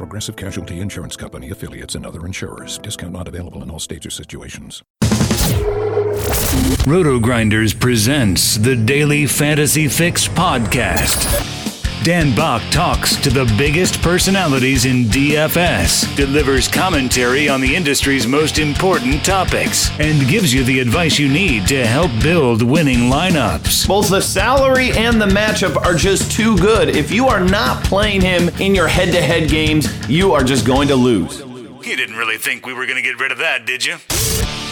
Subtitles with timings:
[0.00, 2.78] Progressive Casualty Insurance Company affiliates and other insurers.
[2.78, 4.82] Discount not available in all states or situations.
[6.86, 11.59] Roto Grinders presents the Daily Fantasy Fix podcast.
[12.02, 18.58] Dan Back talks to the biggest personalities in DFS, delivers commentary on the industry's most
[18.58, 23.86] important topics, and gives you the advice you need to help build winning lineups.
[23.86, 26.88] Both the salary and the matchup are just too good.
[26.88, 30.66] If you are not playing him in your head to head games, you are just
[30.66, 31.40] going to lose.
[31.40, 33.98] You didn't really think we were going to get rid of that, did you?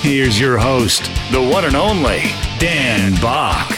[0.00, 2.20] Here's your host, the one and only
[2.58, 3.68] Dan Back.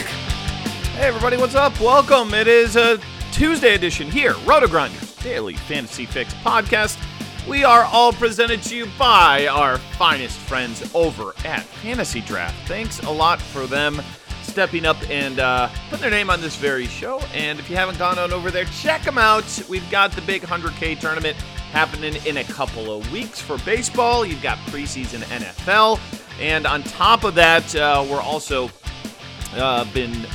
[0.95, 1.77] Hey everybody, what's up?
[1.81, 2.33] Welcome.
[2.33, 2.97] It is a
[3.31, 6.97] Tuesday edition here, Roto Grinders Daily Fantasy Fix podcast.
[7.47, 12.55] We are all presented to you by our finest friends over at Fantasy Draft.
[12.67, 14.01] Thanks a lot for them
[14.43, 17.19] stepping up and uh, putting their name on this very show.
[17.33, 19.63] And if you haven't gone on over there, check them out.
[19.69, 21.37] We've got the big 100K tournament
[21.71, 24.25] happening in a couple of weeks for baseball.
[24.25, 25.99] You've got preseason NFL.
[26.39, 28.69] And on top of that, uh, we're also
[29.55, 30.27] uh, been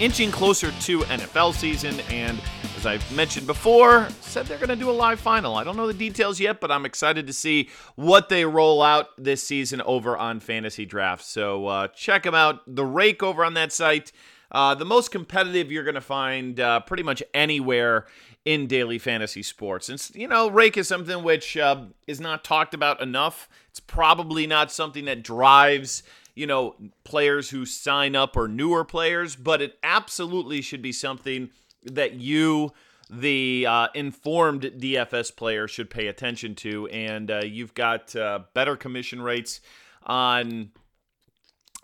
[0.00, 2.00] inching closer to NFL season.
[2.10, 2.40] And
[2.76, 5.54] as I've mentioned before, said they're going to do a live final.
[5.54, 9.08] I don't know the details yet, but I'm excited to see what they roll out
[9.16, 11.24] this season over on Fantasy Draft.
[11.24, 12.62] So uh, check them out.
[12.66, 14.12] The rake over on that site.
[14.50, 18.06] Uh, the most competitive you're going to find uh, pretty much anywhere
[18.44, 19.88] in daily fantasy sports.
[19.88, 23.48] And, you know, rake is something which uh, is not talked about enough.
[23.70, 26.02] It's probably not something that drives
[26.34, 31.50] you know, players who sign up or newer players, but it absolutely should be something
[31.84, 32.72] that you,
[33.08, 36.88] the uh, informed DFS player, should pay attention to.
[36.88, 39.60] And uh, you've got uh, better commission rates
[40.02, 40.70] on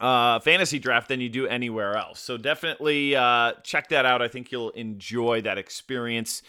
[0.00, 2.18] uh, fantasy draft than you do anywhere else.
[2.18, 4.20] So definitely uh, check that out.
[4.20, 6.42] I think you'll enjoy that experience.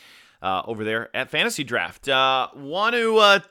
[0.44, 2.08] Uh, over there at Fantasy Draft.
[2.08, 3.42] Want to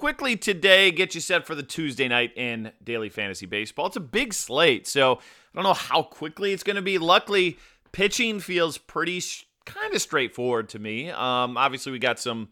[0.00, 3.84] quickly today get you set for the Tuesday night in daily fantasy baseball.
[3.84, 5.18] It's a big slate, so I
[5.54, 6.96] don't know how quickly it's going to be.
[6.96, 7.58] Luckily,
[7.92, 11.10] pitching feels pretty sh- kind of straightforward to me.
[11.10, 12.48] Um, obviously, we got some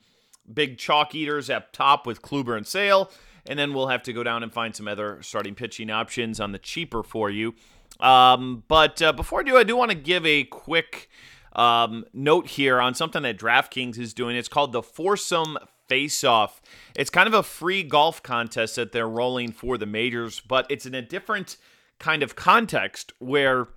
[0.52, 3.10] big chalk eaters up top with Kluber and Sale,
[3.46, 6.52] and then we'll have to go down and find some other starting pitching options on
[6.52, 7.54] the cheaper for you.
[7.98, 11.08] Um, but uh, before I do, I do want to give a quick
[11.54, 14.36] um, note here on something that DraftKings is doing.
[14.36, 15.56] It's called the Foursome
[15.88, 16.60] Face Off.
[16.94, 20.86] It's kind of a free golf contest that they're rolling for the majors, but it's
[20.86, 21.56] in a different
[21.98, 23.68] kind of context where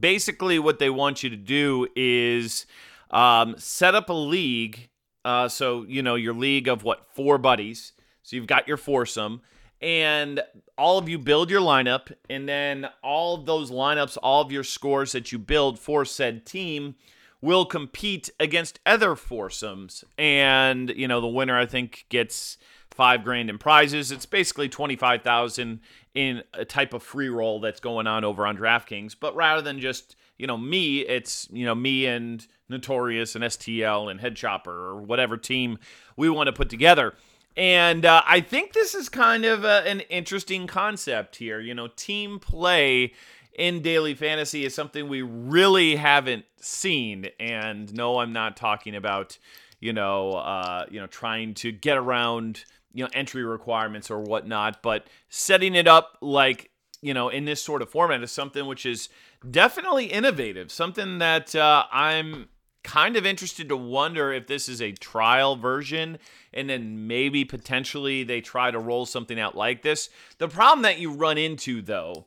[0.00, 2.66] basically what they want you to do is
[3.10, 4.88] um, set up a league.
[5.24, 7.92] Uh, so, you know, your league of what, four buddies.
[8.22, 9.42] So you've got your foursome,
[9.80, 10.42] and
[10.76, 14.64] all of you build your lineup, and then all of those lineups, all of your
[14.64, 16.96] scores that you build for said team
[17.40, 20.04] will compete against other foursomes.
[20.18, 22.58] And, you know, the winner, I think, gets
[22.90, 24.10] five grand in prizes.
[24.10, 25.80] It's basically 25,000
[26.14, 29.14] in a type of free roll that's going on over on DraftKings.
[29.18, 34.10] But rather than just, you know, me, it's, you know, me and Notorious and STL
[34.10, 35.78] and Head Chopper or whatever team
[36.16, 37.14] we want to put together.
[37.56, 41.58] And uh, I think this is kind of a, an interesting concept here.
[41.58, 43.12] You know, team play
[43.56, 47.28] in daily fantasy is something we really haven't seen.
[47.40, 49.38] And no, I'm not talking about,
[49.80, 54.82] you know, uh, you know, trying to get around, you know, entry requirements or whatnot,
[54.82, 58.84] but setting it up like, you know, in this sort of format is something which
[58.84, 59.08] is
[59.50, 62.48] definitely innovative, something that uh, I'm
[62.84, 66.18] kind of interested to wonder if this is a trial version
[66.52, 70.08] and then maybe potentially they try to roll something out like this.
[70.38, 72.26] The problem that you run into though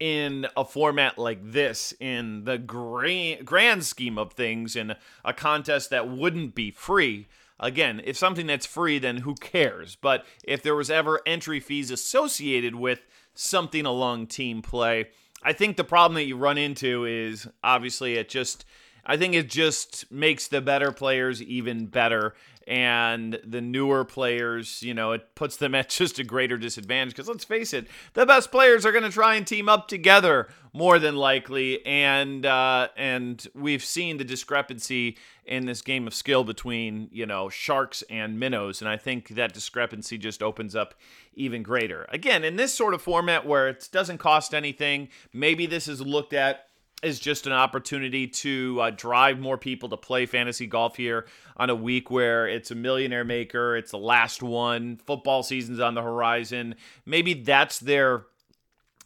[0.00, 5.90] in a format like this in the grand, grand scheme of things in a contest
[5.90, 7.28] that wouldn't be free.
[7.60, 9.96] Again if something that's free then who cares?
[9.96, 13.00] But if there was ever entry fees associated with
[13.38, 15.06] something along team play
[15.44, 18.64] i think the problem that you run into is obviously it just
[19.06, 22.34] i think it just makes the better players even better
[22.68, 27.26] and the newer players, you know, it puts them at just a greater disadvantage because
[27.26, 30.98] let's face it, the best players are going to try and team up together more
[30.98, 35.16] than likely, and uh, and we've seen the discrepancy
[35.46, 39.54] in this game of skill between you know sharks and minnows, and I think that
[39.54, 40.94] discrepancy just opens up
[41.34, 42.06] even greater.
[42.10, 46.34] Again, in this sort of format where it doesn't cost anything, maybe this is looked
[46.34, 46.67] at
[47.02, 51.70] is just an opportunity to uh, drive more people to play fantasy golf here on
[51.70, 56.02] a week where it's a millionaire maker, it's the last one, football season's on the
[56.02, 56.74] horizon.
[57.06, 58.26] Maybe that's their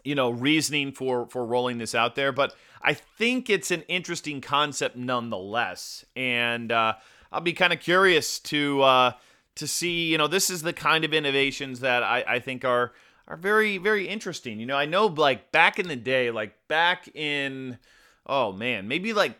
[0.04, 4.40] you know reasoning for for rolling this out there, but I think it's an interesting
[4.40, 6.94] concept nonetheless, and uh,
[7.30, 9.12] I'll be kind of curious to uh,
[9.56, 10.06] to see.
[10.10, 12.92] You know, this is the kind of innovations that I, I think are
[13.28, 14.60] are very very interesting.
[14.60, 17.78] You know, I know like back in the day, like back in
[18.26, 19.38] oh man, maybe like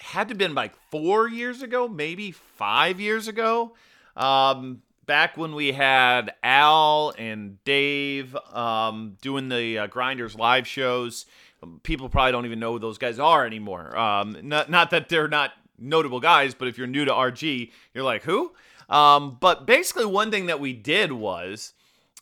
[0.00, 3.74] had to been like four years ago, maybe five years ago.
[4.16, 11.26] Um, back when we had Al and Dave um, doing the uh, Grinders live shows.
[11.82, 13.96] People probably don't even know who those guys are anymore.
[13.96, 18.04] Um, not, not that they're not notable guys, but if you're new to RG, you're
[18.04, 18.52] like, who?
[18.88, 21.72] Um, but basically, one thing that we did was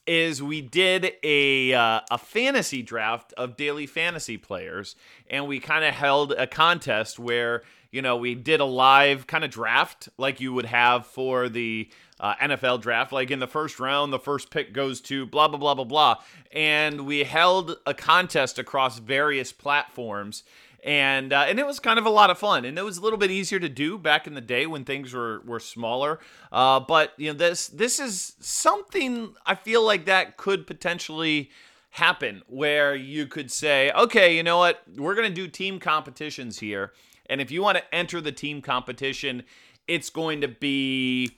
[0.07, 4.97] is we did a uh, a fantasy draft of daily fantasy players,
[5.31, 9.45] and we kind of held a contest where you know we did a live kind
[9.45, 11.89] of draft like you would have for the
[12.19, 13.13] uh, NFL draft.
[13.13, 16.17] Like in the first round, the first pick goes to blah blah blah blah blah,
[16.51, 20.43] and we held a contest across various platforms
[20.83, 23.01] and uh, and it was kind of a lot of fun, and it was a
[23.01, 26.19] little bit easier to do back in the day when things were were smaller.
[26.51, 31.51] Uh, but you know this this is something I feel like that could potentially
[31.91, 36.93] happen where you could say, okay, you know what, we're gonna do team competitions here,
[37.27, 39.45] and if you want to enter the team competition,
[39.87, 41.31] it's going to be,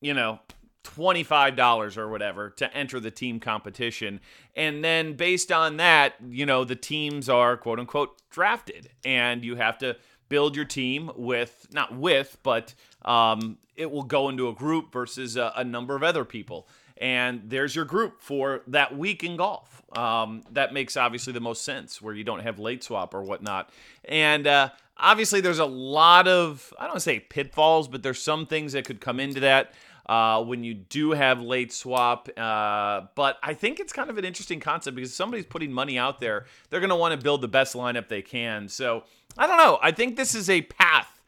[0.00, 0.40] you know,
[0.84, 4.20] $25 or whatever to enter the team competition.
[4.56, 9.56] And then based on that, you know, the teams are quote unquote drafted and you
[9.56, 9.96] have to
[10.28, 12.74] build your team with, not with, but
[13.04, 16.66] um, it will go into a group versus a, a, number of other people.
[16.96, 19.82] And there's your group for that week in golf.
[19.96, 23.70] Um, that makes obviously the most sense where you don't have late swap or whatnot.
[24.06, 28.72] And uh, obviously, there's a lot of, I don't say pitfalls, but there's some things
[28.72, 29.74] that could come into that
[30.06, 32.28] uh, when you do have late swap.
[32.36, 36.20] Uh, but I think it's kind of an interesting concept because somebody's putting money out
[36.20, 36.46] there.
[36.70, 38.68] They're going to want to build the best lineup they can.
[38.68, 39.04] So
[39.36, 39.78] I don't know.
[39.82, 41.22] I think this is a path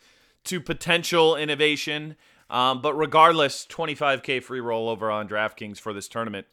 [0.45, 2.17] to potential innovation.
[2.51, 6.47] Um, but regardless, 25K free rollover on DraftKings for this tournament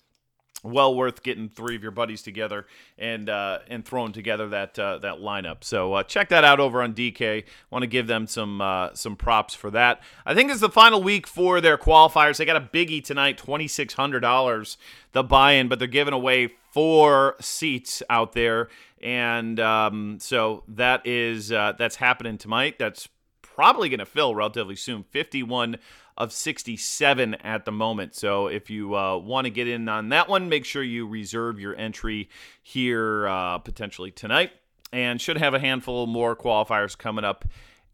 [0.63, 2.65] well worth getting three of your buddies together
[2.97, 5.63] and uh, and throwing together that uh, that lineup.
[5.63, 7.45] So uh, check that out over on DK.
[7.69, 10.01] Want to give them some uh, some props for that.
[10.25, 12.37] I think it's the final week for their qualifiers.
[12.37, 14.77] They got a biggie tonight, twenty six hundred dollars
[15.13, 18.69] the buy-in, but they're giving away four seats out there,
[19.01, 22.75] and um, so that is uh, that's happening tonight.
[22.79, 23.09] That's
[23.55, 25.03] probably going to fill relatively soon.
[25.03, 25.77] Fifty one
[26.17, 28.15] of 67 at the moment.
[28.15, 31.59] So if you uh, want to get in on that one, make sure you reserve
[31.59, 32.29] your entry
[32.61, 34.51] here uh, potentially tonight.
[34.93, 37.45] And should have a handful more qualifiers coming up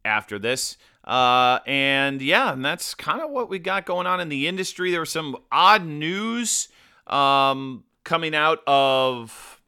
[0.04, 0.78] after this.
[1.04, 4.92] Uh, and yeah, and that's kind of what we got going on in the industry.
[4.92, 6.70] There was some odd news
[7.06, 9.62] um, coming out of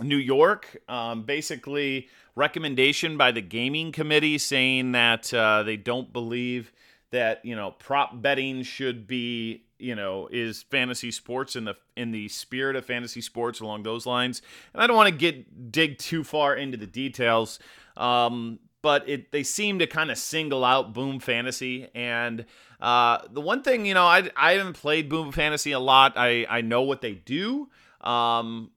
[0.00, 0.78] New York.
[0.88, 6.70] Um, basically, recommendation by the gaming committee saying that uh, they don't believe
[7.10, 12.12] that you know prop betting should be you know is fantasy sports in the in
[12.12, 14.42] the spirit of fantasy sports along those lines.
[14.72, 17.58] And i don't want to get dig too far into the details
[17.96, 21.88] um, but it they seem to kind of single out boom fantasy.
[21.94, 22.44] And
[22.80, 26.12] uh, the one thing you know I, I haven't played boom fantasy a lot.
[26.16, 27.68] I i know what they do.
[28.00, 28.70] Um,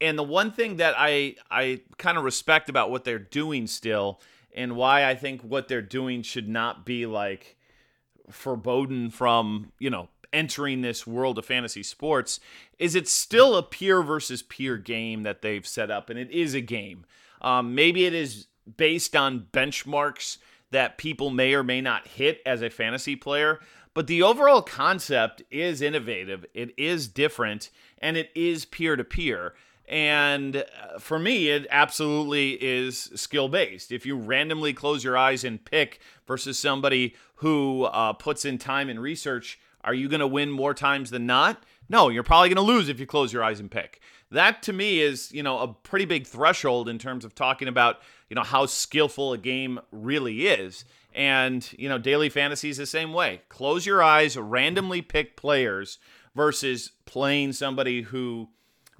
[0.00, 4.20] and the one thing that i i kind of respect about what they're doing still
[4.54, 7.56] and why i think what they're doing should not be like
[8.30, 12.40] foreboding from, you know, entering this world of fantasy sports
[12.78, 16.54] is it's still a peer versus peer game that they've set up, and it is
[16.54, 17.04] a game.
[17.40, 20.38] Um, maybe it is based on benchmarks
[20.70, 23.60] that people may or may not hit as a fantasy player,
[23.94, 29.54] but the overall concept is innovative, it is different, and it is peer to peer.
[29.88, 33.92] And uh, for me, it absolutely is skill based.
[33.92, 38.88] If you randomly close your eyes and pick versus somebody who uh, puts in time
[38.88, 41.62] and research, are you going to win more times than not?
[41.88, 44.00] No, you're probably going to lose if you close your eyes and pick.
[44.32, 48.00] That to me is, you know, a pretty big threshold in terms of talking about,
[48.28, 50.84] you know, how skillful a game really is.
[51.14, 53.42] And, you know, daily fantasy is the same way.
[53.48, 55.98] Close your eyes, randomly pick players
[56.34, 58.48] versus playing somebody who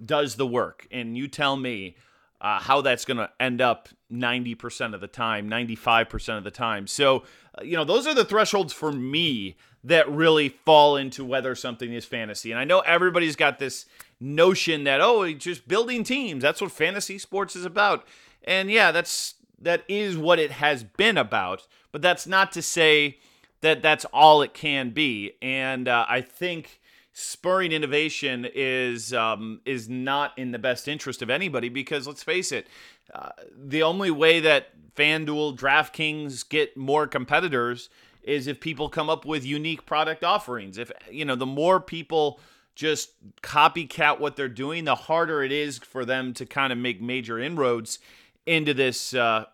[0.05, 0.87] does the work.
[0.91, 1.97] And you tell me
[2.41, 6.87] uh, how that's going to end up 90% of the time, 95% of the time.
[6.87, 7.25] So,
[7.59, 11.93] uh, you know, those are the thresholds for me that really fall into whether something
[11.93, 12.50] is fantasy.
[12.50, 13.87] And I know everybody's got this
[14.21, 18.07] notion that, oh, just building teams, that's what fantasy sports is about.
[18.45, 23.19] And yeah, that's that is what it has been about, but that's not to say
[23.62, 25.33] that that's all it can be.
[25.41, 26.81] And uh, I think
[27.18, 32.52] spurring innovation is um, is not in the best interest of anybody because let's face
[32.52, 32.66] it,
[33.14, 37.88] uh, the only way that FanDuel, DraftKings get more competitors
[38.23, 40.76] is if people come up with unique product offerings.
[40.76, 42.38] If you know, the more people
[42.75, 47.00] just copycat what they're doing, the harder it is for them to kind of make
[47.00, 47.99] major inroads
[48.44, 49.46] into this uh,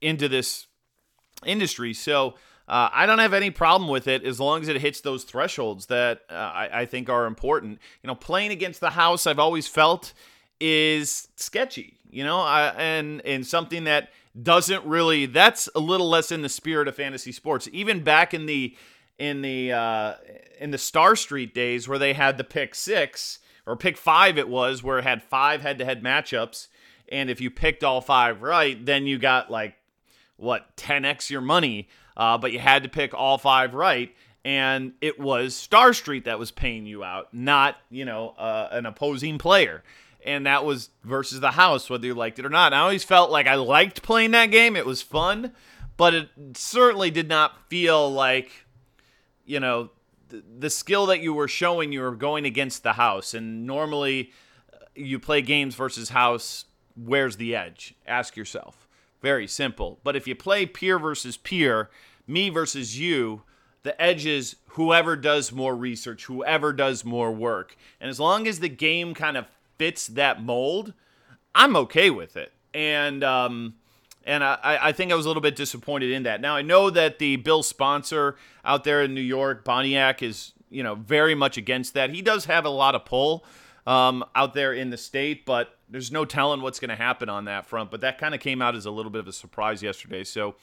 [0.00, 0.68] into this
[1.44, 1.92] industry.
[1.92, 2.34] So
[2.68, 5.86] uh, I don't have any problem with it as long as it hits those thresholds
[5.86, 7.80] that uh, I, I, think are important.
[8.02, 10.12] You know, playing against the house, I've always felt
[10.60, 11.98] is sketchy.
[12.08, 15.26] You know, I, and and something that doesn't really.
[15.26, 17.68] That's a little less in the spirit of fantasy sports.
[17.72, 18.76] Even back in the
[19.18, 20.14] in the uh,
[20.60, 24.48] in the Star Street days where they had the pick six or pick five, it
[24.48, 26.68] was where it had five head to head matchups
[27.12, 29.74] and if you picked all five right, then you got like
[30.42, 31.88] what 10x your money.
[32.16, 36.38] Uh, but you had to pick all five right, and it was Star Street that
[36.38, 39.82] was paying you out, not you know uh, an opposing player.
[40.24, 42.66] And that was versus the house, whether you liked it or not.
[42.66, 45.52] And I always felt like I liked playing that game; it was fun,
[45.96, 48.66] but it certainly did not feel like
[49.46, 49.90] you know
[50.28, 51.92] the, the skill that you were showing.
[51.92, 54.32] You were going against the house, and normally
[54.70, 57.94] uh, you play games versus house where's the edge?
[58.06, 58.81] Ask yourself.
[59.22, 60.00] Very simple.
[60.02, 61.88] But if you play peer versus peer,
[62.26, 63.42] me versus you,
[63.84, 67.76] the edge is whoever does more research, whoever does more work.
[68.00, 69.46] And as long as the game kind of
[69.78, 70.92] fits that mold,
[71.54, 72.52] I'm okay with it.
[72.74, 73.74] And um,
[74.24, 76.40] and I, I think I was a little bit disappointed in that.
[76.40, 80.82] Now I know that the bill sponsor out there in New York, Bonacic, is you
[80.82, 82.10] know very much against that.
[82.10, 83.44] He does have a lot of pull
[83.86, 87.44] um, out there in the state, but there's no telling what's going to happen on
[87.44, 87.90] that front.
[87.90, 90.24] But that kind of came out as a little bit of a surprise yesterday.
[90.24, 90.56] So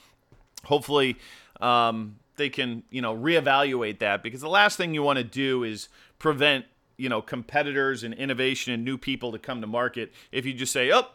[0.65, 1.17] hopefully
[1.61, 5.63] um, they can, you know, reevaluate that because the last thing you want to do
[5.63, 6.65] is prevent,
[6.97, 10.73] you know, competitors and innovation and new people to come to market if you just
[10.73, 11.05] say, oh,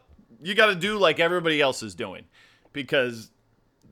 [0.40, 2.24] you got to do like everybody else is doing
[2.72, 3.30] because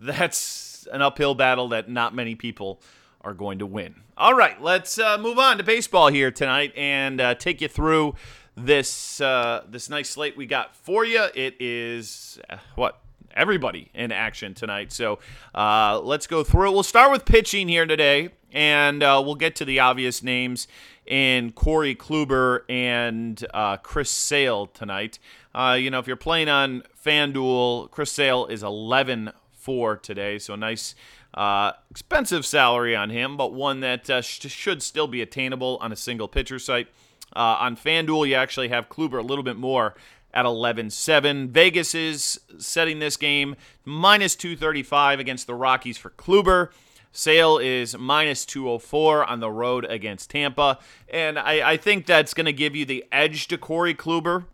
[0.01, 2.81] that's an uphill battle that not many people
[3.23, 3.97] are going to win.
[4.17, 8.15] All right, let's uh, move on to baseball here tonight and uh, take you through
[8.57, 11.27] this uh, this nice slate we got for you.
[11.35, 13.01] It is uh, what
[13.35, 14.93] everybody in action tonight.
[14.93, 15.19] So
[15.55, 16.73] uh, let's go through it.
[16.73, 20.69] We'll start with pitching here today, and uh, we'll get to the obvious names
[21.07, 25.19] in Corey Kluber and uh, Chris Sale tonight.
[25.55, 30.55] Uh, you know, if you're playing on FanDuel, Chris Sale is 11 4 today, so
[30.55, 30.95] a nice.
[31.35, 35.91] Uh, expensive salary on him, but one that uh, sh- should still be attainable on
[35.91, 36.89] a single pitcher site.
[37.35, 39.95] Uh, on FanDuel, you actually have Kluber a little bit more
[40.35, 41.49] at 11-7.
[41.49, 46.71] Vegas is setting this game minus 235 against the Rockies for Kluber.
[47.13, 50.79] Sale is minus 204 on the road against Tampa.
[51.11, 54.47] And I, I think that's going to give you the edge to Corey Kluber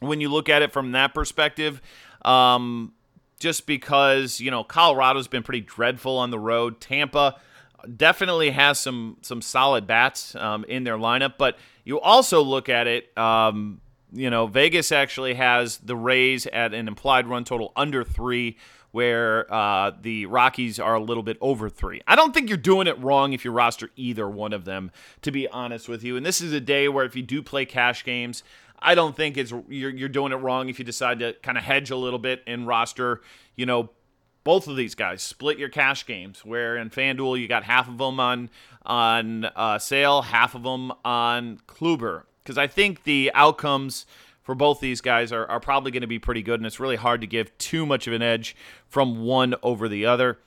[0.00, 1.80] when you look at it from that perspective.
[2.22, 2.92] Um,
[3.38, 6.80] just because, you know, Colorado's been pretty dreadful on the road.
[6.80, 7.36] Tampa
[7.94, 12.86] definitely has some some solid bats um, in their lineup, but you also look at
[12.86, 13.16] it.
[13.16, 13.80] Um,
[14.12, 18.58] you know, Vegas actually has the Rays at an implied run total under three,
[18.90, 22.02] where uh, the Rockies are a little bit over three.
[22.06, 24.90] I don't think you're doing it wrong if you roster either one of them,
[25.22, 26.16] to be honest with you.
[26.16, 28.42] And this is a day where if you do play cash games,
[28.78, 31.64] I don't think it's you're, you're doing it wrong if you decide to kind of
[31.64, 33.20] hedge a little bit and roster,
[33.54, 33.90] you know,
[34.46, 36.44] both of these guys split your cash games.
[36.44, 38.48] Where in FanDuel you got half of them on
[38.86, 44.06] on uh, sale, half of them on Kluber, because I think the outcomes
[44.44, 46.94] for both these guys are, are probably going to be pretty good, and it's really
[46.94, 48.54] hard to give too much of an edge
[48.86, 50.38] from one over the other.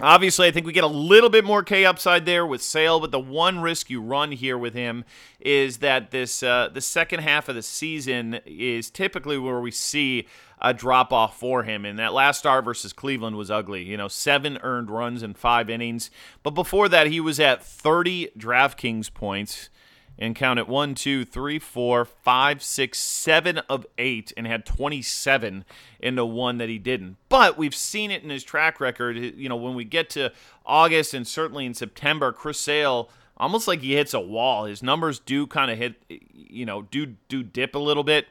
[0.00, 3.10] Obviously, I think we get a little bit more K upside there with Sale, but
[3.10, 5.04] the one risk you run here with him
[5.38, 10.26] is that this uh, the second half of the season is typically where we see
[10.60, 11.84] a drop off for him.
[11.84, 13.82] And that last start versus Cleveland was ugly.
[13.84, 16.10] You know, seven earned runs in five innings,
[16.42, 19.70] but before that, he was at 30 DraftKings points
[20.18, 25.64] and count it one, two, three, four, five, six, seven of eight, and had 27
[26.00, 27.16] in the one that he didn't.
[27.28, 29.16] But we've seen it in his track record.
[29.16, 30.32] You know, when we get to
[30.66, 34.64] August and certainly in September, Chris Sale almost like he hits a wall.
[34.64, 38.26] His numbers do kind of hit, you know, do do dip a little bit.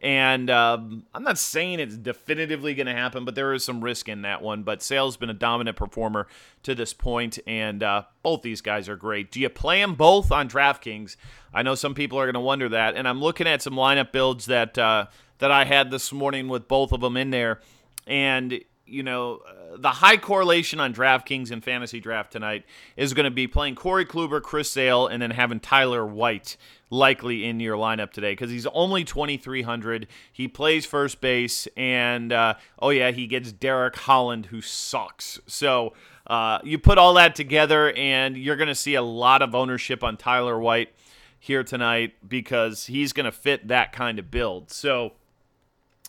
[0.00, 4.08] And um, I'm not saying it's definitively going to happen, but there is some risk
[4.08, 4.62] in that one.
[4.62, 6.28] But Sale's been a dominant performer
[6.62, 9.32] to this point, and uh, both these guys are great.
[9.32, 11.16] Do you play them both on DraftKings?
[11.52, 14.12] I know some people are going to wonder that, and I'm looking at some lineup
[14.12, 15.06] builds that uh,
[15.38, 17.60] that I had this morning with both of them in there,
[18.06, 22.64] and you know, uh, the high correlation on DraftKings and fantasy draft tonight
[22.96, 26.56] is going to be playing Corey Kluber, Chris Sale, and then having Tyler White
[26.90, 30.06] likely in your lineup today because he's only 2,300.
[30.32, 35.38] He plays first base, and uh, oh, yeah, he gets Derek Holland, who sucks.
[35.46, 35.92] So
[36.26, 40.02] uh, you put all that together, and you're going to see a lot of ownership
[40.02, 40.90] on Tyler White
[41.38, 44.70] here tonight because he's going to fit that kind of build.
[44.70, 45.12] So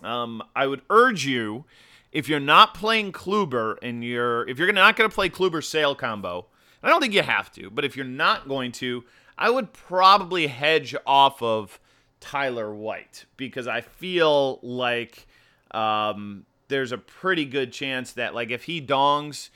[0.03, 1.65] um, I would urge you
[2.11, 5.95] if you're not playing Kluber and you're if you're not going to play Kluber Sale
[5.95, 6.47] combo,
[6.81, 9.03] I don't think you have to, but if you're not going to,
[9.37, 11.79] I would probably hedge off of
[12.19, 15.27] Tyler White because I feel like
[15.71, 19.49] um, there's a pretty good chance that like if he dongs,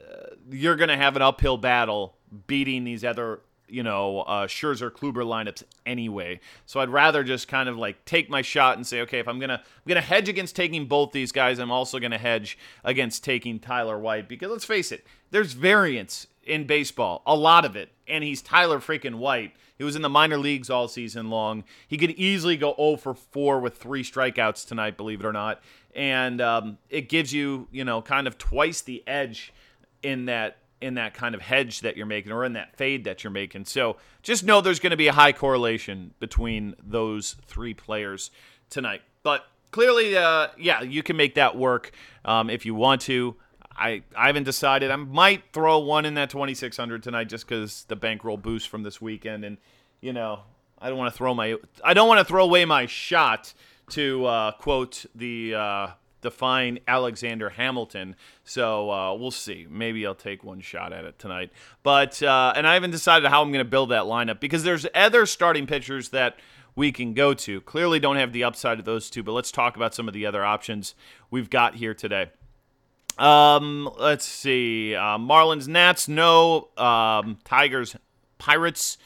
[0.00, 4.90] uh, you're going to have an uphill battle beating these other you know, uh, Scherzer
[4.90, 6.40] Kluber lineups anyway.
[6.66, 9.38] So I'd rather just kind of like take my shot and say, okay, if I'm
[9.38, 13.58] gonna I'm gonna hedge against taking both these guys, I'm also gonna hedge against taking
[13.58, 18.22] Tyler White because let's face it, there's variance in baseball, a lot of it, and
[18.22, 19.52] he's Tyler freaking White.
[19.78, 21.64] He was in the minor leagues all season long.
[21.86, 25.60] He could easily go 0 for 4 with three strikeouts tonight, believe it or not.
[25.94, 29.52] And um, it gives you, you know, kind of twice the edge
[30.02, 33.24] in that in that kind of hedge that you're making or in that fade that
[33.24, 33.64] you're making.
[33.64, 38.30] So just know there's going to be a high correlation between those three players
[38.68, 39.02] tonight.
[39.22, 41.92] But clearly, uh, yeah, you can make that work
[42.24, 43.36] um, if you want to.
[43.78, 44.90] I, I haven't decided.
[44.90, 49.00] I might throw one in that 2600 tonight just because the bankroll boost from this
[49.00, 49.58] weekend, and
[50.00, 50.40] you know
[50.78, 53.52] I don't want to throw my I don't want to throw away my shot
[53.90, 55.88] to uh, quote the uh,
[56.26, 58.16] define Alexander Hamilton.
[58.42, 59.66] So uh, we'll see.
[59.70, 61.52] Maybe I'll take one shot at it tonight.
[61.84, 64.86] But uh, and I haven't decided how I'm going to build that lineup because there's
[64.94, 66.36] other starting pitchers that
[66.74, 67.60] we can go to.
[67.60, 69.22] Clearly, don't have the upside of those two.
[69.22, 70.94] But let's talk about some of the other options
[71.30, 72.30] we've got here today.
[73.18, 74.94] Um, let's see.
[74.94, 76.68] Uh, Marlins, Nats, no.
[76.76, 77.96] Um, Tigers,
[78.38, 78.98] Pirates.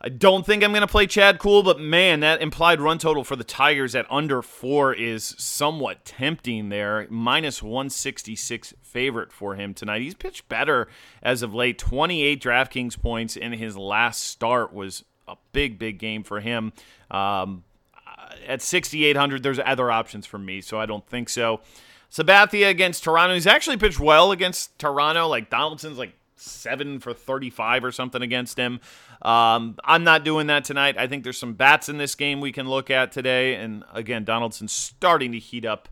[0.00, 3.24] I don't think I'm going to play Chad Kuhl, but man, that implied run total
[3.24, 7.08] for the Tigers at under four is somewhat tempting there.
[7.10, 10.02] Minus 166 favorite for him tonight.
[10.02, 10.86] He's pitched better
[11.20, 11.78] as of late.
[11.78, 16.72] 28 DraftKings points in his last start was a big, big game for him.
[17.10, 17.64] Um,
[18.46, 21.60] at 6,800, there's other options for me, so I don't think so.
[22.10, 23.34] Sabathia against Toronto.
[23.34, 25.26] He's actually pitched well against Toronto.
[25.26, 28.80] Like Donaldson's like seven for 35 or something against him.
[29.22, 30.96] Um, I'm not doing that tonight.
[30.98, 33.54] I think there's some bats in this game we can look at today.
[33.56, 35.88] And again, Donaldson's starting to heat up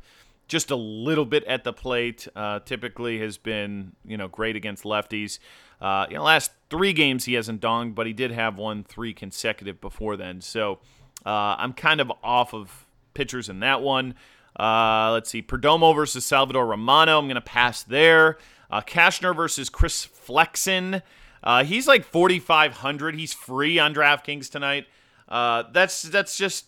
[0.49, 2.29] just a little bit at the plate.
[2.37, 5.39] Uh, typically has been, you know, great against lefties.
[5.81, 9.13] Uh, you know, last three games he hasn't donged, but he did have one three
[9.13, 10.41] consecutive before then.
[10.41, 10.81] So
[11.25, 14.15] uh, I'm kind of off of pitchers in that one.
[14.59, 17.19] Uh, let's see, Perdomo versus Salvador Romano.
[17.19, 18.39] I'm going to pass there.
[18.71, 21.03] Uh, Cashner versus Chris Flexen.
[21.43, 23.15] Uh, he's like 4,500.
[23.15, 24.87] He's free on DraftKings tonight.
[25.29, 26.67] Uh, that's that's just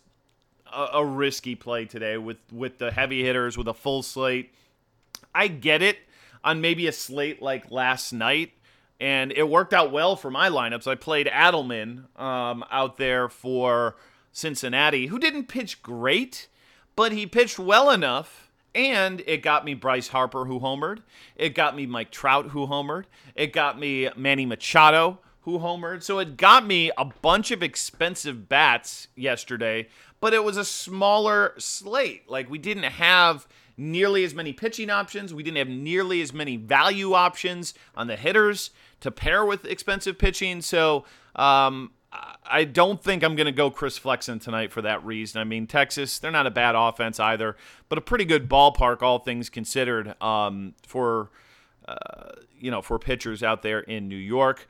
[0.72, 4.52] a, a, risky play today with with the heavy hitters with a full slate.
[5.34, 5.98] I get it
[6.42, 8.52] on maybe a slate like last night,
[9.00, 10.88] and it worked out well for my lineups.
[10.88, 13.96] I played Adleman um, out there for
[14.32, 16.48] Cincinnati, who didn't pitch great,
[16.96, 18.47] but he pitched well enough
[18.78, 21.00] and it got me Bryce Harper, who homered.
[21.34, 23.06] It got me Mike Trout, who homered.
[23.34, 26.04] It got me Manny Machado, who homered.
[26.04, 29.88] So it got me a bunch of expensive bats yesterday,
[30.20, 32.30] but it was a smaller slate.
[32.30, 35.34] Like we didn't have nearly as many pitching options.
[35.34, 40.18] We didn't have nearly as many value options on the hitters to pair with expensive
[40.18, 40.62] pitching.
[40.62, 45.40] So um, I don't think I'm going to go Chris Flexen tonight for that reason.
[45.40, 47.56] I mean, Texas, they're not a bad offense either,
[47.88, 51.30] but a pretty good ballpark, all things considered, um, for
[51.86, 54.66] uh, you know for pitchers out there in New York.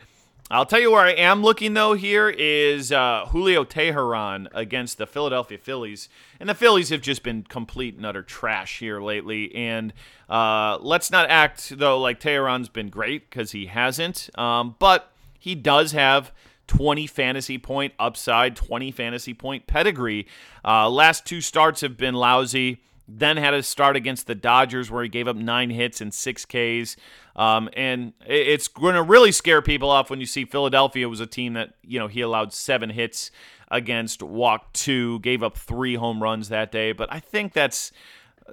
[0.51, 1.92] I'll tell you where I am looking though.
[1.92, 6.09] Here is uh, Julio Teheran against the Philadelphia Phillies,
[6.40, 9.55] and the Phillies have just been complete and utter trash here lately.
[9.55, 9.92] And
[10.29, 15.55] uh, let's not act though like Teheran's been great because he hasn't, um, but he
[15.55, 16.33] does have
[16.68, 20.26] 20 fantasy point upside, 20 fantasy point pedigree.
[20.64, 22.83] Uh, last two starts have been lousy.
[23.11, 26.44] Then had a start against the Dodgers where he gave up nine hits and six
[26.44, 26.96] Ks.
[27.35, 31.26] Um, and it's going to really scare people off when you see Philadelphia was a
[31.26, 33.31] team that, you know, he allowed seven hits
[33.70, 36.92] against, walked two, gave up three home runs that day.
[36.92, 37.92] But I think that's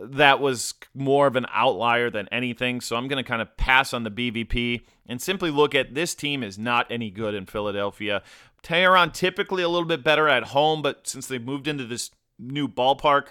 [0.02, 2.82] that was more of an outlier than anything.
[2.82, 6.16] So I'm going to kind of pass on the BVP and simply look at this
[6.16, 8.22] team is not any good in Philadelphia.
[8.64, 12.68] Teheran typically a little bit better at home, but since they moved into this new
[12.68, 13.28] ballpark,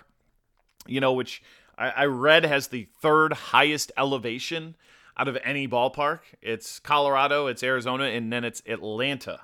[0.87, 1.43] you know, which
[1.77, 4.77] I, I read has the third highest elevation
[5.17, 6.21] out of any ballpark.
[6.41, 9.41] It's Colorado, it's Arizona, and then it's Atlanta,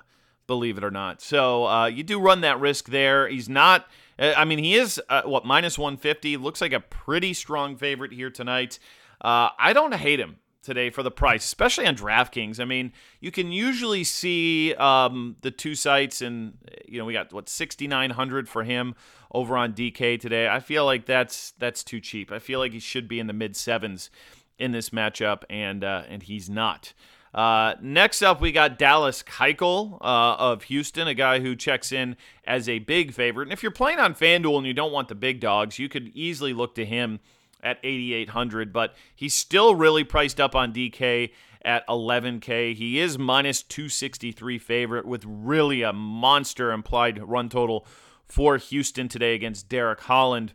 [0.47, 1.21] believe it or not.
[1.21, 3.27] So uh, you do run that risk there.
[3.27, 3.87] He's not,
[4.21, 6.37] I mean, he is, uh, what, minus 150.
[6.37, 8.77] Looks like a pretty strong favorite here tonight.
[9.19, 12.59] Uh, I don't hate him today for the price, especially on DraftKings.
[12.59, 16.57] I mean, you can usually see um, the two sites, and
[16.87, 18.95] you know we got what sixty nine hundred for him
[19.33, 20.47] over on DK today.
[20.47, 22.31] I feel like that's that's too cheap.
[22.31, 24.09] I feel like he should be in the mid sevens
[24.57, 26.93] in this matchup, and uh, and he's not.
[27.33, 32.17] Uh, next up, we got Dallas Keuchel uh, of Houston, a guy who checks in
[32.45, 33.43] as a big favorite.
[33.43, 36.11] And if you're playing on FanDuel and you don't want the big dogs, you could
[36.13, 37.19] easily look to him
[37.63, 41.31] at 8,800, but he's still really priced up on DK
[41.63, 42.75] at 11K.
[42.75, 47.85] He is minus 263 favorite with really a monster implied run total
[48.25, 50.53] for Houston today against Derek Holland.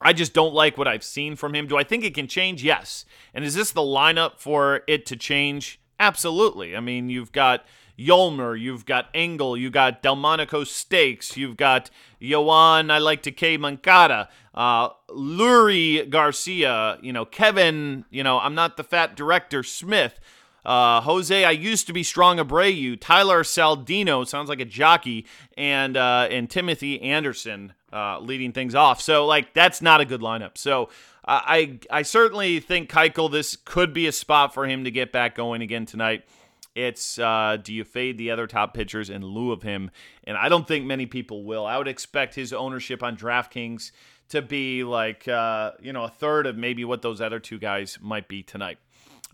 [0.00, 1.66] I just don't like what I've seen from him.
[1.66, 2.62] Do I think it can change?
[2.62, 3.04] Yes.
[3.32, 5.80] And is this the lineup for it to change?
[5.98, 6.76] Absolutely.
[6.76, 7.64] I mean, you've got
[7.98, 13.56] Yolmer, you've got Engel, you've got Delmonico Steaks, you've got Yoan, I like to K.
[13.56, 20.20] Moncada, uh, Leury Garcia, you know, Kevin, you know, I'm not the fat director, Smith.
[20.66, 22.98] Uh, Jose, I used to be strong Abreu.
[23.00, 25.24] Tyler Saladino sounds like a jockey,
[25.56, 29.00] and uh, and Timothy Anderson uh, leading things off.
[29.00, 30.58] So like that's not a good lineup.
[30.58, 30.88] So
[31.24, 35.36] I I certainly think Keuchel this could be a spot for him to get back
[35.36, 36.24] going again tonight.
[36.74, 39.92] It's uh, do you fade the other top pitchers in lieu of him?
[40.24, 41.64] And I don't think many people will.
[41.64, 43.92] I would expect his ownership on DraftKings
[44.30, 47.98] to be like uh, you know a third of maybe what those other two guys
[48.02, 48.78] might be tonight.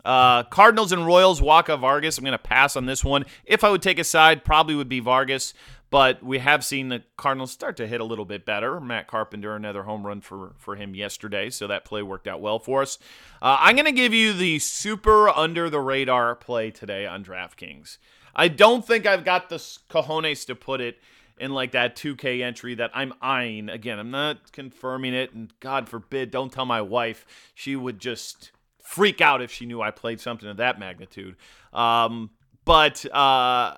[0.05, 2.17] Uh, Cardinals and Royals, Wacha Vargas.
[2.17, 3.25] I'm going to pass on this one.
[3.45, 5.53] If I would take a side, probably would be Vargas.
[5.89, 8.79] But we have seen the Cardinals start to hit a little bit better.
[8.79, 12.57] Matt Carpenter, another home run for, for him yesterday, so that play worked out well
[12.57, 12.97] for us.
[13.43, 17.99] Uh, I'm going to give you the super under the radar play today on DraftKings.
[18.35, 20.97] I don't think I've got the cojones to put it
[21.37, 23.69] in like that 2K entry that I'm eyeing.
[23.69, 27.25] Again, I'm not confirming it, and God forbid, don't tell my wife.
[27.53, 28.51] She would just
[28.83, 31.37] freak out if she knew I played something of that magnitude.
[31.71, 32.29] Um,
[32.65, 33.75] but uh,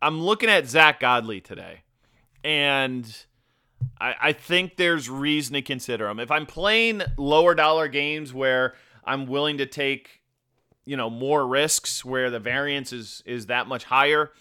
[0.00, 1.80] I'm looking at Zack Godley today,
[2.44, 3.24] and
[4.00, 6.20] I, I think there's reason to consider him.
[6.20, 10.22] If I'm playing lower dollar games where I'm willing to take,
[10.84, 14.32] you know, more risks, where the variance is is that much higher,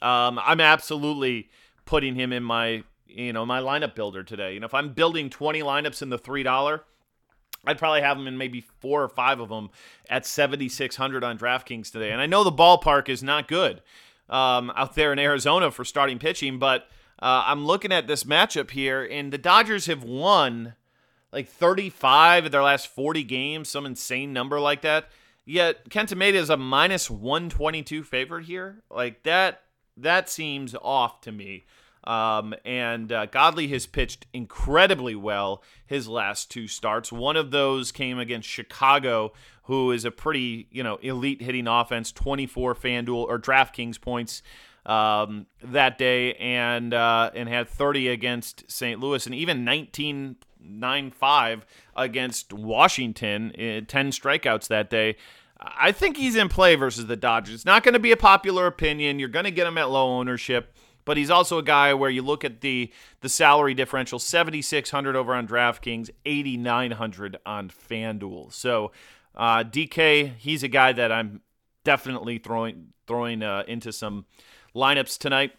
[0.00, 1.48] um, I'm absolutely
[1.84, 4.54] putting him in my you know my lineup builder today.
[4.54, 6.84] You know, if I'm building 20 lineups in the three dollar.
[7.66, 9.70] I'd probably have him in maybe four or five of them
[10.08, 12.10] at 7,600 on DraftKings today.
[12.10, 13.82] And I know the ballpark is not good
[14.28, 16.58] um, out there in Arizona for starting pitching.
[16.58, 16.88] But
[17.20, 20.74] uh, I'm looking at this matchup here, and the Dodgers have won
[21.32, 25.08] like 35 of their last 40 games, some insane number like that.
[25.44, 28.82] Yet Kenta Maeda is a minus 122 favorite here.
[28.90, 29.62] Like that,
[29.96, 31.66] that seems off to me.
[32.06, 37.10] Um, and uh, Godley has pitched incredibly well his last two starts.
[37.10, 39.32] One of those came against Chicago,
[39.64, 42.12] who is a pretty you know elite hitting offense.
[42.12, 44.42] 24 FanDuel or DraftKings points
[44.86, 49.00] um, that day, and uh, and had 30 against St.
[49.00, 53.50] Louis, and even 19 9 5 against Washington.
[53.52, 55.16] Uh, 10 strikeouts that day.
[55.60, 57.54] I think he's in play versus the Dodgers.
[57.54, 59.18] It's not going to be a popular opinion.
[59.18, 60.73] You're going to get him at low ownership
[61.04, 65.34] but he's also a guy where you look at the the salary differential 7600 over
[65.34, 68.92] on DraftKings 8900 on FanDuel so
[69.34, 71.40] uh, DK he's a guy that I'm
[71.84, 74.26] definitely throwing throwing uh, into some
[74.74, 75.52] lineups tonight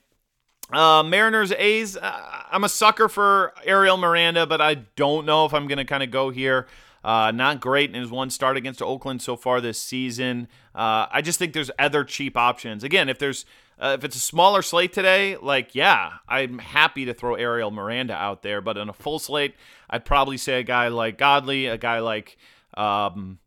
[0.72, 5.54] uh, Mariners A's uh, I'm a sucker for Ariel Miranda but I don't know if
[5.54, 6.68] I'm going to kind of go here
[7.06, 10.48] uh, not great in his one start against Oakland so far this season.
[10.74, 12.84] Uh, I just think there's other cheap options.
[12.84, 13.46] Again, if there's
[13.80, 18.14] uh, if it's a smaller slate today, like yeah, I'm happy to throw Ariel Miranda
[18.14, 18.62] out there.
[18.62, 19.56] But in a full slate,
[19.90, 22.38] I'd probably say a guy like Godley, a guy like
[22.76, 23.40] um,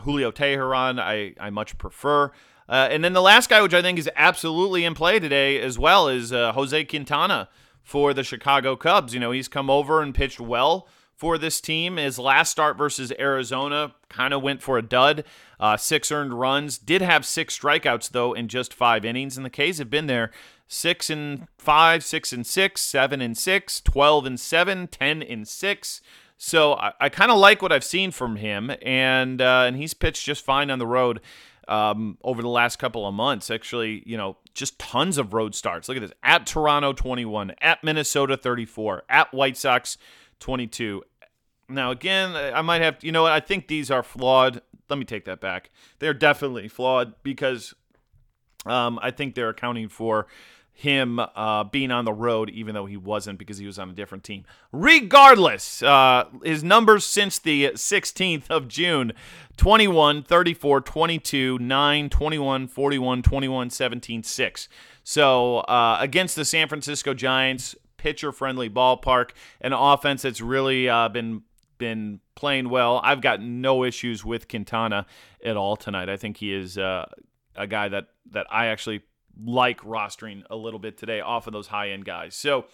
[0.00, 1.00] Julio Teheran.
[1.00, 2.30] I I much prefer.
[2.68, 5.76] Uh, and then the last guy, which I think is absolutely in play today as
[5.76, 7.48] well, is uh, Jose Quintana
[7.82, 9.12] for the Chicago Cubs.
[9.12, 10.86] You know, he's come over and pitched well
[11.20, 11.98] for this team.
[11.98, 15.22] His last start versus Arizona kind of went for a dud.
[15.60, 16.78] Uh, six earned runs.
[16.78, 19.36] Did have six strikeouts, though, in just five innings.
[19.36, 20.30] And the K's have been there
[20.66, 26.00] six and five, six and six, seven and six, 12 and seven, 10 and six.
[26.38, 29.92] So I, I kind of like what I've seen from him, and uh, and he's
[29.92, 31.20] pitched just fine on the road
[31.68, 33.50] um, over the last couple of months.
[33.50, 35.86] Actually, you know, just tons of road starts.
[35.86, 39.98] Look at this: at Toronto, 21; at Minnesota, 34; at White Sox,
[40.40, 41.02] 22.
[41.68, 44.60] Now, again, I might have, you know, I think these are flawed.
[44.88, 45.70] Let me take that back.
[46.00, 47.74] They're definitely flawed because
[48.66, 50.26] um, I think they're accounting for
[50.80, 53.92] him uh, being on the road, even though he wasn't because he was on a
[53.92, 54.44] different team.
[54.72, 59.12] Regardless, uh, his numbers since the 16th of June
[59.58, 64.68] 21, 34, 22, 9, 21, 41, 21, 17, 6.
[65.04, 71.10] So uh, against the San Francisco Giants, pitcher friendly ballpark, an offense that's really uh,
[71.10, 71.42] been
[71.76, 73.00] been playing well.
[73.04, 75.06] I've got no issues with Quintana
[75.44, 76.08] at all tonight.
[76.08, 77.06] I think he is uh,
[77.54, 79.02] a guy that that I actually
[79.44, 82.34] like rostering a little bit today off of those high end guys.
[82.34, 82.64] So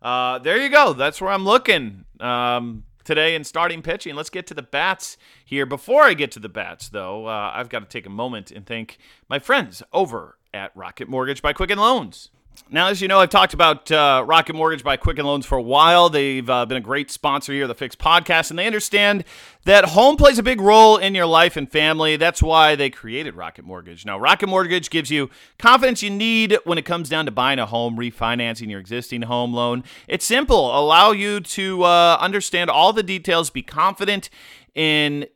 [0.00, 0.94] uh, there you go.
[0.94, 4.14] That's where I'm looking um, today in starting pitching.
[4.14, 5.66] Let's get to the bats here.
[5.66, 8.66] Before I get to the bats, though, uh, I've got to take a moment and
[8.66, 12.30] thank my friends over at Rocket Mortgage by Quicken Loans.
[12.70, 15.62] Now, as you know, I've talked about uh, Rocket Mortgage by Quicken Loans for a
[15.62, 16.08] while.
[16.08, 19.24] They've uh, been a great sponsor here of the Fix podcast, and they understand
[19.64, 22.16] that home plays a big role in your life and family.
[22.16, 24.06] That's why they created Rocket Mortgage.
[24.06, 27.66] Now, Rocket Mortgage gives you confidence you need when it comes down to buying a
[27.66, 29.84] home, refinancing your existing home loan.
[30.08, 34.30] It's simple, allow you to uh, understand all the details, be confident
[34.74, 35.26] in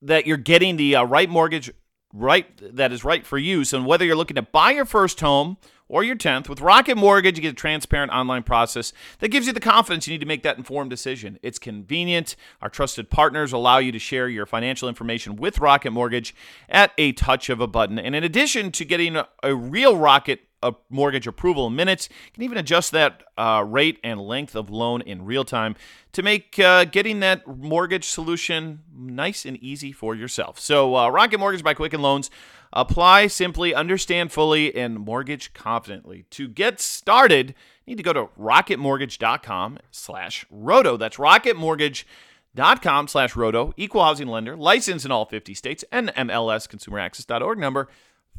[0.00, 1.70] that you're getting the uh, right mortgage
[2.12, 3.64] right that is right for you.
[3.64, 5.56] So whether you're looking to buy your first home
[5.92, 6.48] or your 10th.
[6.48, 10.14] With Rocket Mortgage, you get a transparent online process that gives you the confidence you
[10.14, 11.38] need to make that informed decision.
[11.42, 12.34] It's convenient.
[12.62, 16.34] Our trusted partners allow you to share your financial information with Rocket Mortgage
[16.70, 17.98] at a touch of a button.
[17.98, 22.08] And in addition to getting a, a real Rocket a mortgage approval in minutes.
[22.26, 25.74] You can even adjust that uh, rate and length of loan in real time
[26.12, 30.60] to make uh, getting that mortgage solution nice and easy for yourself.
[30.60, 32.30] So, uh, Rocket Mortgage by Quicken Loans
[32.72, 36.24] Apply simply, understand fully, and mortgage confidently.
[36.30, 37.54] To get started,
[37.84, 40.96] you need to go to rocketmortgage.com slash roto.
[40.96, 43.74] That's rocketmortgage.com slash roto.
[43.76, 47.88] Equal housing lender, licensed in all 50 states, and MLS consumeraccess.org number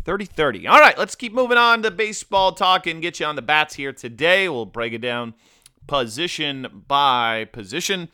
[0.06, 0.68] 3030.
[0.68, 3.76] All right, let's keep moving on to baseball talk and get you on the bats
[3.76, 4.50] here today.
[4.50, 5.36] We'll break it down
[5.86, 8.10] position by position.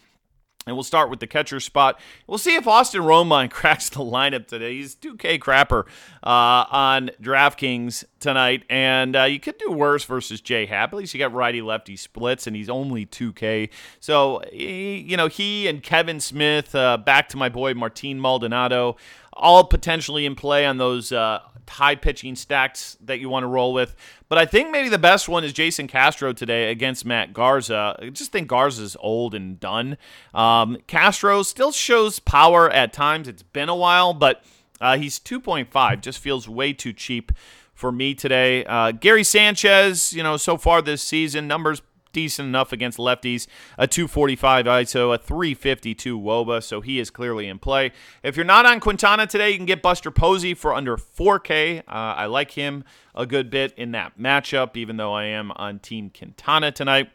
[0.70, 2.00] And we'll start with the catcher spot.
[2.28, 4.76] We'll see if Austin Romine cracks the lineup today.
[4.76, 5.86] He's 2K crapper
[6.24, 10.94] uh, on DraftKings tonight, and uh, you could do worse versus Jay Happ.
[10.94, 13.70] At least you got righty lefty splits, and he's only 2K.
[14.00, 18.96] So, he, you know, he and Kevin Smith, uh, back to my boy Martin Maldonado,
[19.40, 23.74] all potentially in play on those uh, high pitching stacks that you want to roll
[23.74, 23.96] with.
[24.28, 27.98] But I think maybe the best one is Jason Castro today against Matt Garza.
[28.02, 29.98] I just think Garza's old and done.
[30.34, 33.28] Um, Castro still shows power at times.
[33.28, 34.44] It's been a while, but
[34.82, 36.02] uh, he's 2.5.
[36.02, 37.32] Just feels way too cheap
[37.74, 38.66] for me today.
[38.66, 43.48] Uh, Gary Sanchez, you know, so far this season, numbers decent enough against lefties.
[43.78, 47.92] A 245 ISO, a 352 WOBA, so he is clearly in play.
[48.24, 51.80] If you're not on Quintana today, you can get Buster Posey for under 4K.
[51.80, 52.84] Uh, I like him
[53.16, 57.10] a good bit in that matchup, even though I am on Team Quintana tonight.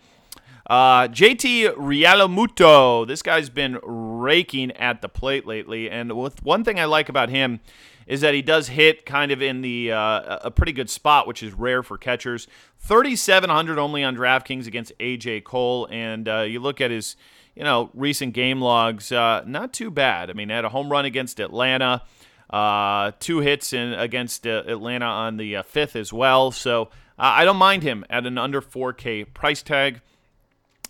[0.67, 6.81] Uh, JT Realmuto, this guy's been raking at the plate lately, and with one thing
[6.81, 7.61] I like about him
[8.07, 11.43] is that he does hit kind of in the uh, a pretty good spot, which
[11.43, 12.47] is rare for catchers.
[12.81, 17.17] 3,700 only on DraftKings against AJ Cole, and uh, you look at his
[17.55, 20.31] you know recent game logs, uh, not too bad.
[20.31, 22.03] I mean, had a home run against Atlanta,
[22.51, 26.51] uh, two hits in against uh, Atlanta on the uh, fifth as well.
[26.51, 30.01] So I don't mind him at an under 4K price tag.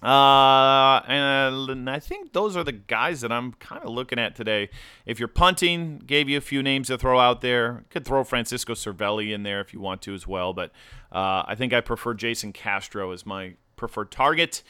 [0.05, 4.69] Uh, and I think those are the guys that I'm kind of looking at today.
[5.07, 7.85] If you're punting, gave you a few names to throw out there.
[7.89, 10.73] Could throw Francisco Cervelli in there if you want to as well, but
[11.11, 14.63] uh, I think I prefer Jason Castro as my preferred target.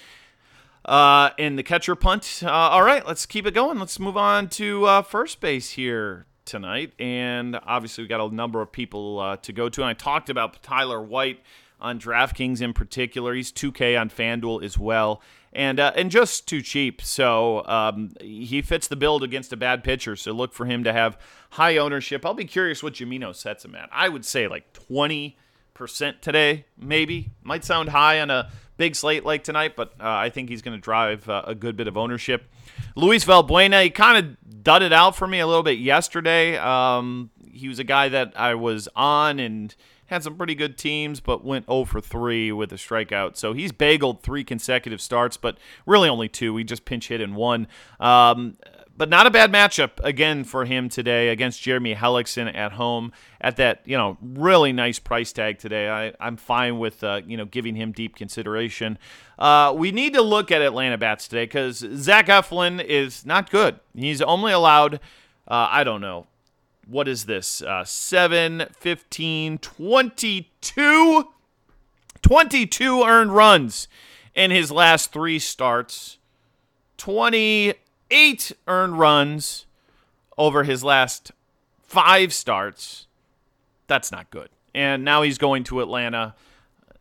[0.85, 2.43] Uh, in the catcher punt.
[2.45, 3.79] Uh, all right, let's keep it going.
[3.79, 6.93] Let's move on to uh, first base here tonight.
[6.99, 9.81] And obviously, we've got a number of people uh, to go to.
[9.81, 11.41] And I talked about Tyler White
[11.81, 13.35] on DraftKings in particular.
[13.35, 15.21] He's 2K on FanDuel as well.
[15.53, 17.01] And, uh, and just too cheap.
[17.01, 20.17] So um, he fits the build against a bad pitcher.
[20.17, 21.19] So look for him to have
[21.51, 22.27] high ownership.
[22.27, 23.89] I'll be curious what Jamino sets him at.
[23.93, 25.35] I would say like 20%
[26.21, 27.31] today, maybe.
[27.43, 30.77] Might sound high on a big slate like tonight, but uh, I think he's going
[30.77, 32.51] to drive uh, a good bit of ownership.
[32.97, 36.57] Luis Valbuena, he kind of dudded out for me a little bit yesterday.
[36.57, 39.75] Um, he was a guy that I was on and
[40.07, 43.37] had some pretty good teams, but went 0 for 3 with a strikeout.
[43.37, 46.57] So he's bageled three consecutive starts, but really only two.
[46.57, 47.67] He just pinch hit in one.
[47.99, 48.57] Um,
[48.97, 53.57] but not a bad matchup again for him today against Jeremy Hellickson at home at
[53.57, 55.89] that you know really nice price tag today.
[55.89, 58.99] I, I'm fine with uh, you know giving him deep consideration.
[59.39, 63.81] Uh, we need to look at Atlanta bats today because Zach Eflin is not good.
[63.97, 65.01] He's only allowed
[65.49, 66.27] uh, I don't know
[66.87, 71.29] what is this uh, 7, 15, 22,
[72.23, 73.89] 22 earned runs
[74.35, 76.19] in his last three starts.
[76.97, 79.67] 28 earned runs
[80.37, 81.33] over his last
[81.83, 83.07] five starts.
[83.87, 84.49] That's not good.
[84.75, 86.35] And now he's going to Atlanta.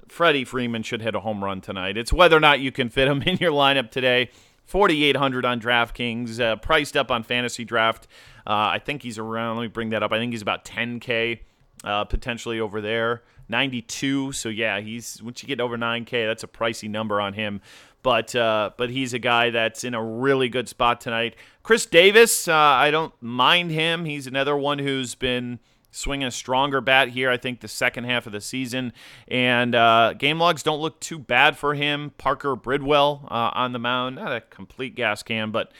[0.08, 1.98] Freddie Freeman should hit a home run tonight.
[1.98, 4.30] It's whether or not you can fit him in your lineup today.
[4.66, 8.08] 4,800 on DraftKings, uh, priced up on Fantasy Draft.
[8.46, 10.12] Uh, I think he's around, let me bring that up.
[10.12, 11.40] I think he's about 10K
[11.84, 13.24] uh, potentially over there.
[13.50, 14.32] 92.
[14.32, 17.62] So, yeah, he's once you get over 9K, that's a pricey number on him
[18.04, 21.36] but uh, but he's a guy that's in a really good spot tonight.
[21.64, 24.06] Chris Davis, uh, I don't mind him.
[24.06, 25.60] He's another one who's been
[25.94, 27.30] swinging a stronger bat here.
[27.30, 28.94] I think the second half of the season,
[29.28, 32.12] and uh, game logs don't look too bad for him.
[32.18, 35.72] Parker Bridwell uh, on the mound, not a complete gas can, but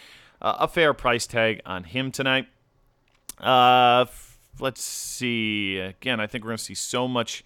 [0.42, 2.48] uh, a fair price tag on him tonight.
[3.40, 4.06] Uh,
[4.60, 5.80] let's see.
[5.80, 7.44] Again, I think we're going to see so much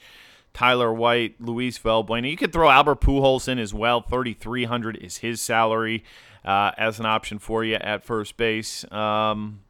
[0.53, 2.29] Tyler White, Luis Valbuena.
[2.29, 4.01] You could throw Albert Pujols in as well.
[4.01, 6.03] 3,300 is his salary
[6.43, 8.89] uh, as an option for you at first base.
[8.91, 9.61] Um,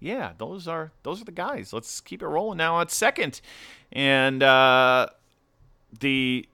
[0.00, 1.72] yeah, those are those are the guys.
[1.72, 3.40] Let's keep it rolling now at second,
[3.92, 5.08] and uh,
[5.98, 6.48] the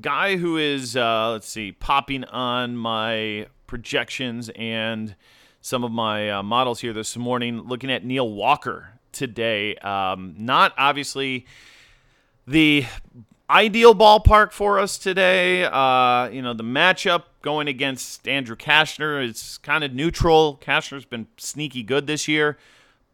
[0.00, 5.16] guy who is uh, let's see popping on my projections and
[5.60, 7.62] some of my uh, models here this morning.
[7.62, 11.46] Looking at Neil Walker today, um, not obviously
[12.46, 12.84] the
[13.50, 15.64] ideal ballpark for us today.
[15.64, 19.22] Uh, you know, the matchup going against Andrew Cashner.
[19.24, 20.58] is kind of neutral.
[20.62, 22.56] Cashner's been sneaky good this year,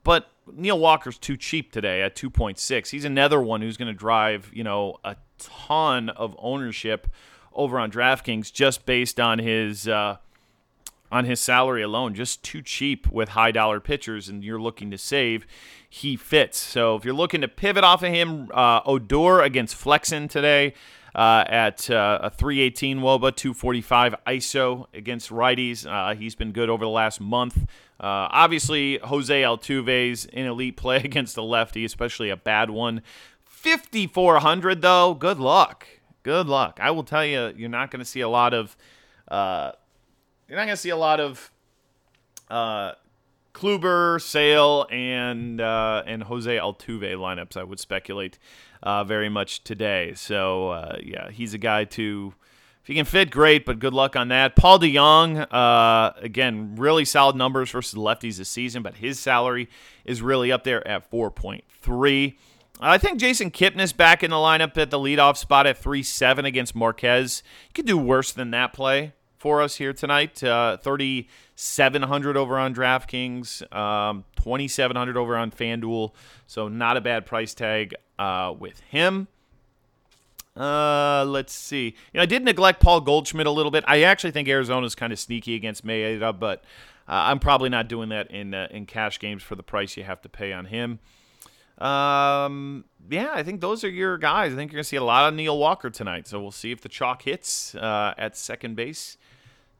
[0.04, 2.90] but Neil Walker's too cheap today at 2.6.
[2.90, 7.08] He's another one who's going to drive, you know, a ton of ownership
[7.52, 10.16] over on DraftKings just based on his uh,
[11.10, 12.14] on his salary alone.
[12.14, 15.46] Just too cheap with high dollar pitchers, and you're looking to save
[15.88, 16.58] he fits.
[16.58, 20.74] So if you're looking to pivot off of him, uh, Odor against Flexen today
[21.18, 25.84] uh, at uh, a 318 Woba, 245 ISO against righties.
[25.84, 27.58] Uh, he's been good over the last month.
[27.98, 33.02] Uh, obviously, Jose Altuve's an elite play against the lefty, especially a bad one.
[33.42, 35.14] 5,400 though.
[35.14, 35.88] Good luck.
[36.22, 36.78] Good luck.
[36.80, 38.76] I will tell you, you're not going to see a lot of.
[39.26, 39.72] Uh,
[40.46, 41.50] you're not going to see a lot of
[43.54, 47.56] Kluber, Sale, and and Jose Altuve lineups.
[47.56, 48.38] I would speculate
[48.82, 50.12] uh, very much today.
[50.14, 52.34] So uh, yeah, he's a guy to
[52.82, 53.64] if he can fit, great.
[53.64, 54.56] But good luck on that.
[54.56, 59.68] Paul DeJong, uh, again, really solid numbers versus lefties this season, but his salary
[60.04, 62.38] is really up there at four point three.
[62.80, 66.44] I think Jason Kipnis back in the lineup at the leadoff spot at 3 7
[66.44, 67.42] against Marquez.
[67.68, 70.42] You could do worse than that play for us here tonight.
[70.42, 76.12] Uh, 3,700 over on DraftKings, um, 2,700 over on FanDuel.
[76.46, 79.28] So not a bad price tag uh, with him.
[80.56, 81.94] Uh, let's see.
[82.12, 83.84] You know, I did neglect Paul Goldschmidt a little bit.
[83.86, 86.64] I actually think Arizona's kind of sneaky against Maeda, but
[87.08, 90.02] uh, I'm probably not doing that in uh, in cash games for the price you
[90.02, 90.98] have to pay on him.
[91.78, 94.52] Um, yeah, I think those are your guys.
[94.52, 96.26] I think you're going to see a lot of Neil Walker tonight.
[96.26, 99.16] So we'll see if the chalk hits uh, at second base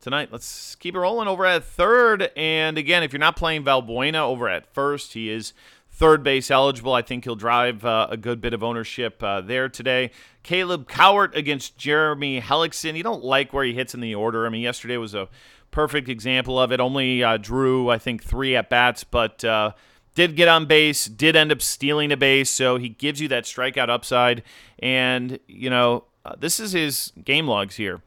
[0.00, 0.28] tonight.
[0.32, 2.30] Let's keep it rolling over at third.
[2.36, 5.52] And again, if you're not playing Valbuena over at first, he is
[5.90, 6.92] third base eligible.
[6.92, 10.10] I think he'll drive uh, a good bit of ownership uh, there today.
[10.42, 12.96] Caleb Cowart against Jeremy Hellickson.
[12.96, 14.46] You don't like where he hits in the order.
[14.46, 15.28] I mean, yesterday was a
[15.70, 16.80] perfect example of it.
[16.80, 19.72] Only uh, drew, I think, three at bats, but uh,
[20.14, 22.50] did get on base, did end up stealing a base.
[22.50, 24.42] So he gives you that strikeout upside.
[24.78, 28.00] And, you know, uh, this is his game logs here.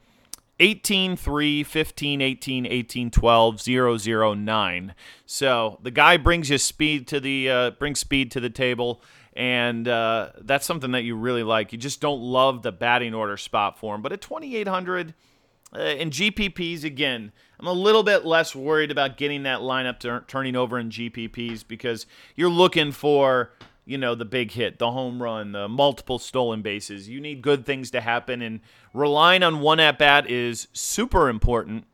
[0.60, 4.94] 18 3 15 18 18 12 0 0 9
[5.26, 9.02] so the guy brings you speed to the uh, brings speed to the table
[9.34, 11.72] and uh, that's something that you really like.
[11.72, 15.14] You just don't love the batting order spot for him, but at 2,800
[15.74, 20.54] uh, in GPPs again, I'm a little bit less worried about getting that lineup turning
[20.54, 22.06] over in GPPs because
[22.36, 23.52] you're looking for
[23.84, 27.08] you know the big hit, the home run, the multiple stolen bases.
[27.08, 28.60] You need good things to happen, and
[28.94, 31.84] relying on one at bat is super important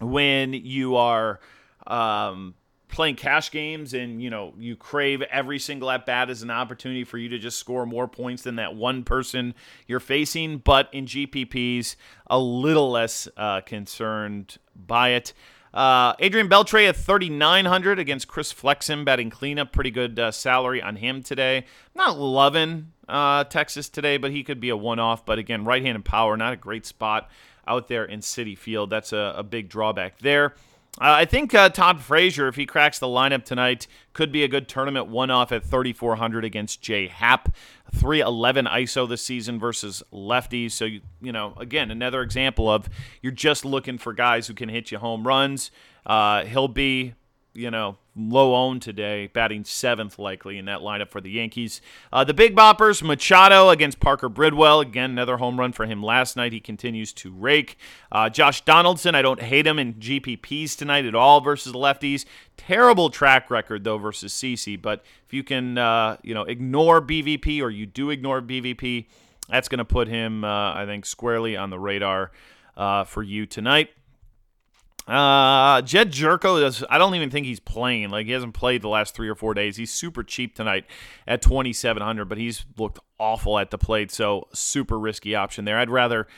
[0.00, 1.40] when you are
[1.86, 2.54] um,
[2.90, 7.04] playing cash games and you know you crave every single at bat as an opportunity
[7.04, 9.54] for you to just score more points than that one person
[9.86, 11.94] you're facing but in gpps
[12.26, 15.32] a little less uh, concerned by it
[15.72, 19.72] uh, Adrian Beltre at 3,900 against Chris Flexen batting cleanup.
[19.72, 21.64] Pretty good uh, salary on him today.
[21.94, 25.24] Not loving uh, Texas today, but he could be a one off.
[25.24, 27.30] But again, right handed power, not a great spot
[27.66, 28.90] out there in Citi Field.
[28.90, 30.54] That's a, a big drawback there.
[30.98, 34.48] Uh, I think uh, Todd Frazier, if he cracks the lineup tonight, could be a
[34.48, 37.54] good tournament one off at 3,400 against Jay Happ.
[37.94, 40.72] 311 ISO this season versus lefties.
[40.72, 42.88] So, you, you know, again, another example of
[43.22, 45.70] you're just looking for guys who can hit you home runs.
[46.06, 47.14] Uh, he'll be
[47.54, 51.80] you know, low owned today, batting seventh likely in that lineup for the Yankees.
[52.12, 54.80] Uh, the Big Boppers, Machado against Parker Bridwell.
[54.80, 56.52] Again, another home run for him last night.
[56.52, 57.76] He continues to rake.
[58.12, 62.24] Uh, Josh Donaldson, I don't hate him in GPPs tonight at all versus the lefties.
[62.56, 64.80] Terrible track record, though, versus CC.
[64.80, 69.06] But if you can, uh, you know, ignore BVP or you do ignore BVP,
[69.48, 72.30] that's going to put him, uh, I think, squarely on the radar
[72.76, 73.90] uh, for you tonight.
[75.10, 78.10] Uh, Jedd Gyorko is, I don't even think he's playing.
[78.10, 79.76] Like, he hasn't played the last three or four days.
[79.76, 80.84] He's super cheap tonight
[81.26, 84.12] at 2,700, but he's looked awful at the plate.
[84.12, 85.78] So, super risky option there.
[85.78, 86.28] I'd rather,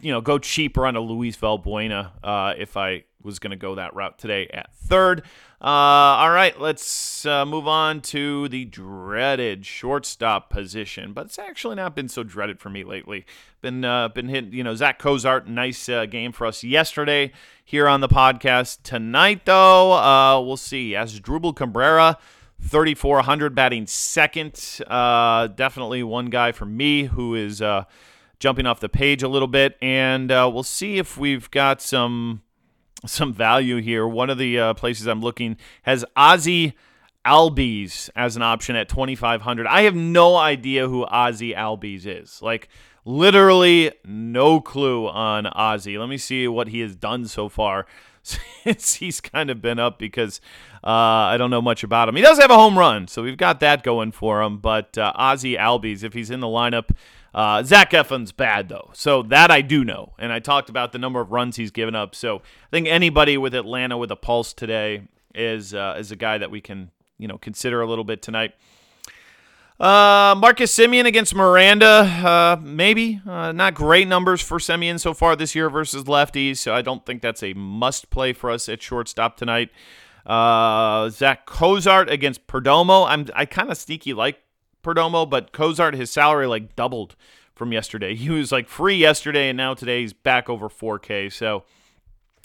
[0.00, 3.74] you know, go cheaper on a Luis Valbuena uh, if I was going to go
[3.74, 5.22] that route today at third.
[5.60, 11.74] Uh, all right, let's uh, move on to the dreaded shortstop position, but it's actually
[11.74, 13.24] not been so dreaded for me lately.
[13.62, 17.32] Been uh, been hitting, you know, Zack Cozart, nice uh, game for us yesterday
[17.64, 18.82] here on the podcast.
[18.82, 20.92] Tonight, though, uh, we'll see.
[20.92, 22.18] Asdrubal Cabrera.
[22.58, 24.80] 3,400 batting second.
[24.86, 27.62] Uh, definitely one guy for me who is
[28.40, 29.76] jumping off the page a little bit.
[29.82, 32.40] And we'll see if we've got some
[33.06, 34.06] some value here.
[34.06, 36.74] One of the uh, places I'm looking has Ozzie
[37.24, 39.66] Albies as an option at 2,500.
[39.66, 42.40] I have no idea who Ozzie Albies is.
[42.40, 42.68] Like,
[43.06, 45.96] literally no clue on Ozzie.
[45.96, 47.86] Let me see what he has done so far
[48.22, 50.40] since he's kind of been up because
[50.84, 52.16] uh, I don't know much about him.
[52.16, 54.58] He does have a home run, so we've got that going for him.
[54.58, 56.90] But uh, Ozzie Albies, if he's in the lineup,
[57.36, 60.98] uh, Zach Eflin's bad though, so that I do know, and I talked about the
[60.98, 62.14] number of runs he's given up.
[62.14, 65.02] So I think anybody with Atlanta with a pulse today
[65.34, 68.54] is uh, is a guy that we can you know consider a little bit tonight.
[69.78, 75.36] Uh, Marcus Semien against Miranda, uh, maybe uh, not great numbers for Semien so far
[75.36, 78.80] this year versus lefties, so I don't think that's a must play for us at
[78.80, 79.68] shortstop tonight.
[80.24, 83.06] Uh, Zack Cozart against Perdomo.
[83.06, 84.38] I'm I kind of sneaky like
[84.86, 87.16] Perdomo, but Cozart, his salary like doubled
[87.54, 88.14] from yesterday.
[88.26, 91.32] He was like free yesterday, and now today he's back over 4K.
[91.32, 91.64] So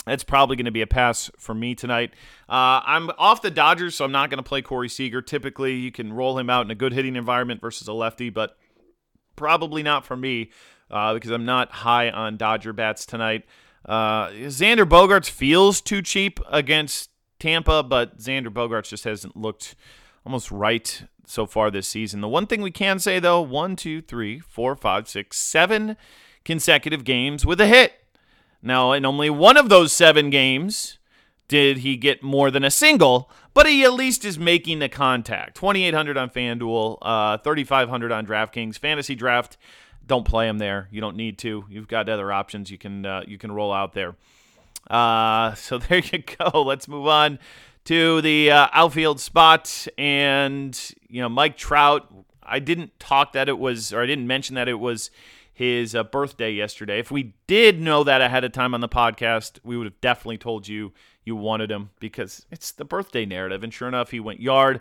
[0.04, 2.12] that's probably going to be a pass for me tonight.
[2.48, 5.22] Uh, I'm off the Dodgers, so I'm not going to play Corey Seager.
[5.22, 8.56] Typically, you can roll him out in a good hitting environment versus a lefty, but
[9.36, 10.50] probably not for me
[10.90, 13.44] uh, because I'm not high on Dodger bats tonight.
[13.84, 19.74] Uh, Xander Bogaerts feels too cheap against Tampa, but Xander Bogaerts just hasn't looked
[20.24, 22.20] almost right so far this season.
[22.20, 25.96] The one thing we can say, though one, two, three, four, five, six, seven
[26.44, 27.94] consecutive games with a hit.
[28.62, 30.98] Now, in only one of those seven games
[31.48, 35.56] did he get more than a single, but he at least is making the contact.
[35.56, 38.78] 2,800 on FanDuel, uh, 3,500 on DraftKings.
[38.78, 39.56] Fantasy draft,
[40.06, 40.88] don't play him there.
[40.90, 41.64] You don't need to.
[41.68, 44.14] You've got other options you can uh, you can roll out there.
[44.88, 46.62] Uh, so there you go.
[46.62, 47.38] Let's move on
[47.84, 49.86] to the uh, outfield spot.
[49.98, 50.78] And,
[51.08, 52.12] you know, Mike Trout,
[52.42, 55.10] I didn't talk that it was, or I didn't mention that it was
[55.52, 56.98] his uh, birthday yesterday.
[56.98, 60.38] If we did know that ahead of time on the podcast, we would have definitely
[60.38, 60.92] told you
[61.24, 63.62] you wanted him because it's the birthday narrative.
[63.62, 64.80] And sure enough, he went yard.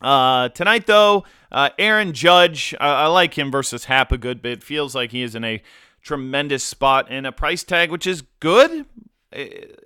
[0.00, 4.62] Uh, tonight, though, uh, Aaron Judge, I like him versus Happ a good bit.
[4.62, 5.62] Feels like he is in a
[6.02, 8.84] tremendous spot and a price tag, which is good,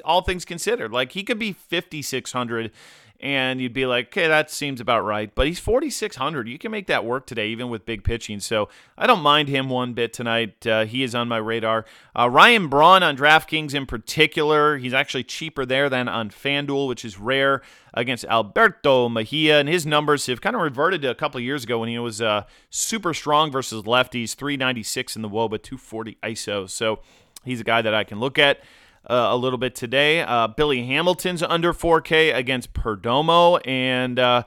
[0.05, 0.93] all things considered.
[0.93, 2.73] Like he could be 5600
[3.21, 5.35] and you'd be like, okay, that seems about right.
[5.35, 6.49] But he's 4,600.
[6.49, 8.41] You can make that work today, even with big pitching.
[8.41, 8.69] So
[8.99, 10.67] I don't mind him one bit tonight.
[10.67, 11.87] Uh, he is on my radar.
[12.19, 17.05] Uh, Ryan Braun on DraftKings in particular, he's actually cheaper there than on FanDuel, which
[17.05, 17.63] is rare
[17.95, 19.61] against Alberto Mejia.
[19.61, 21.99] And his numbers have kind of reverted to a couple of years ago when he
[21.99, 26.69] was uh, super strong versus lefties, 396 in the WOBA, 240 ISO.
[26.69, 27.01] So
[27.45, 28.61] he's a guy that I can look at
[29.09, 30.21] uh, a little bit today.
[30.21, 34.43] Uh, Billy Hamilton's under 4K against Perdomo, and uh,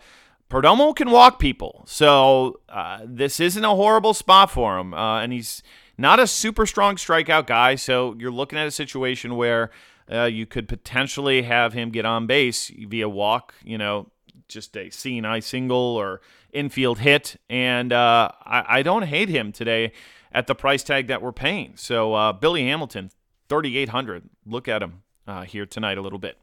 [0.49, 1.83] Perdomo can walk people.
[1.87, 4.93] So uh, this isn't a horrible spot for him.
[4.93, 5.63] Uh, and he's
[5.97, 7.75] not a super strong strikeout guy.
[7.75, 9.71] So you're looking at a situation where
[10.11, 14.09] uh, you could potentially have him get on base via walk, you know,
[14.47, 17.39] just a seeing-eye single or infield hit.
[17.49, 18.33] And I,
[18.67, 19.91] I, don't hate him today
[20.31, 21.73] at the price tag that we're paying.
[21.75, 23.11] So Billy Hamilton,
[23.49, 24.29] 3,800.
[24.45, 26.37] Look at him uh, here tonight a little bit.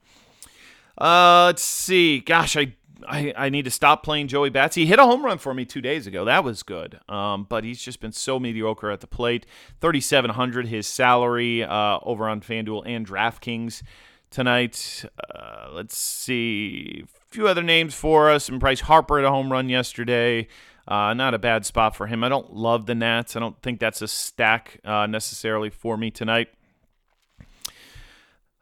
[0.98, 2.20] Uh, let's see.
[2.20, 2.74] Gosh, I,
[3.06, 4.76] I I need to stop playing Joey Bats.
[4.76, 6.24] He hit a home run for me two days ago.
[6.24, 7.00] That was good.
[7.08, 9.46] Um, but he's just been so mediocre at the plate.
[9.80, 13.82] 3,700 his salary uh, over on FanDuel and DraftKings
[14.30, 15.04] tonight.
[15.34, 17.04] Uh, let's see.
[17.04, 18.48] A few other names for us.
[18.48, 20.48] And Bryce Harper at a home run yesterday.
[20.88, 22.22] Uh, not a bad spot for him.
[22.22, 23.34] I don't love the Nats.
[23.36, 26.48] I don't think that's a stack uh, necessarily for me tonight.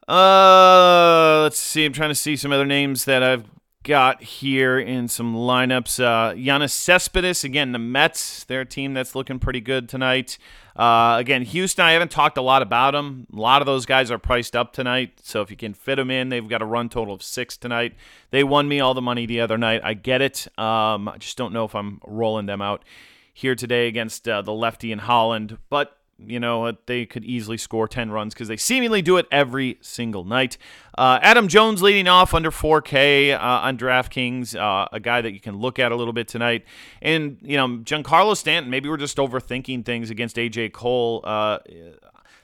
[0.07, 1.85] Uh, let's see.
[1.85, 3.45] I'm trying to see some other names that I've
[3.85, 6.03] got here in some lineups.
[6.03, 10.39] Uh, Yoenis Cespedes, again, the Mets, their team that's looking pretty good tonight.
[10.75, 13.27] Uh, again, Houston, I haven't talked a lot about them.
[13.33, 16.11] A lot of those guys are priced up tonight, so if you can fit them
[16.11, 17.95] in, they've got a run total of six tonight.
[18.31, 19.83] They won me all the money the other night.
[19.85, 20.49] I get it.
[20.59, 22.85] Um, I just don't know if I'm rolling them out
[23.33, 27.89] here today against uh, the lefty in Holland, but you know, they could easily score
[27.89, 30.57] 10 runs because they seemingly do it every single night.
[30.97, 35.41] Uh, Adam Jones leading off under 4K uh, on DraftKings, uh, a guy that you
[35.41, 36.65] can look at a little bit tonight.
[37.03, 41.21] And, you know, Giancarlo Stanton, maybe we're just overthinking things against AJ Cole.
[41.25, 41.59] Uh,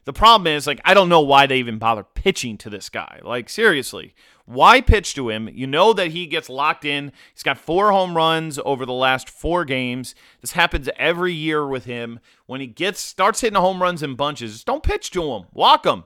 [0.05, 3.21] the problem is, like, I don't know why they even bother pitching to this guy.
[3.23, 4.15] Like, seriously,
[4.51, 5.49] why pitch to him?
[5.53, 7.13] You know that he gets locked in.
[7.33, 10.15] He's got four home runs over the last four games.
[10.41, 12.19] This happens every year with him.
[12.47, 15.45] When he gets starts hitting home runs in bunches, don't pitch to him.
[15.53, 16.05] Walk him.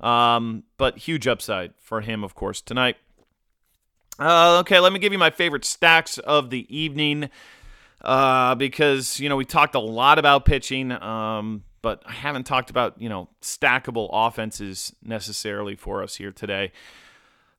[0.00, 2.96] Um, but huge upside for him, of course, tonight.
[4.18, 7.28] Uh, okay, let me give you my favorite stacks of the evening
[8.02, 10.92] uh, because you know we talked a lot about pitching.
[10.92, 16.72] Um, but I haven't talked about, you know, stackable offenses necessarily for us here today.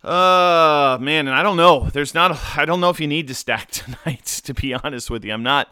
[0.04, 1.90] Uh, man, and I don't know.
[1.92, 5.24] There's not, I don't know if you need to stack tonight, to be honest with
[5.24, 5.34] you.
[5.34, 5.70] I'm not,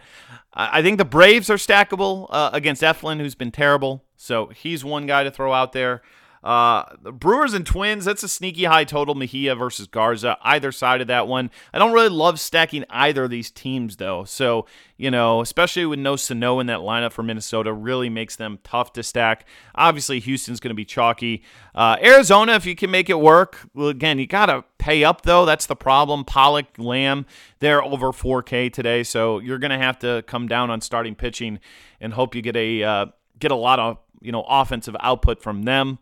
[0.53, 4.03] I think the Braves are stackable uh, against Eflin, who's been terrible.
[4.17, 6.01] So he's one guy to throw out there.
[6.43, 9.15] Uh, Brewers and Twins, that's a sneaky high total.
[9.15, 11.51] Mejia versus Garza, either side of that one.
[11.73, 14.23] I don't really love stacking either of these teams, though.
[14.23, 14.65] So,
[14.95, 18.93] you know, especially with no Sano in that lineup for Minnesota, really makes them tough
[18.93, 19.45] to stack.
[19.75, 21.43] Obviously, Houston's going to be chalky.
[21.75, 25.23] Uh, Arizona, if you can make it work, well, again, you got to pay up,
[25.23, 25.45] though.
[25.45, 26.23] That's the problem.
[26.23, 27.25] Pollock, Lamb,
[27.59, 29.03] they're over 4K today.
[29.03, 31.59] So you're going to have to come down on starting pitching
[31.99, 33.05] and hope you get a, uh,
[33.39, 35.99] get a lot of, you know, offensive output from them.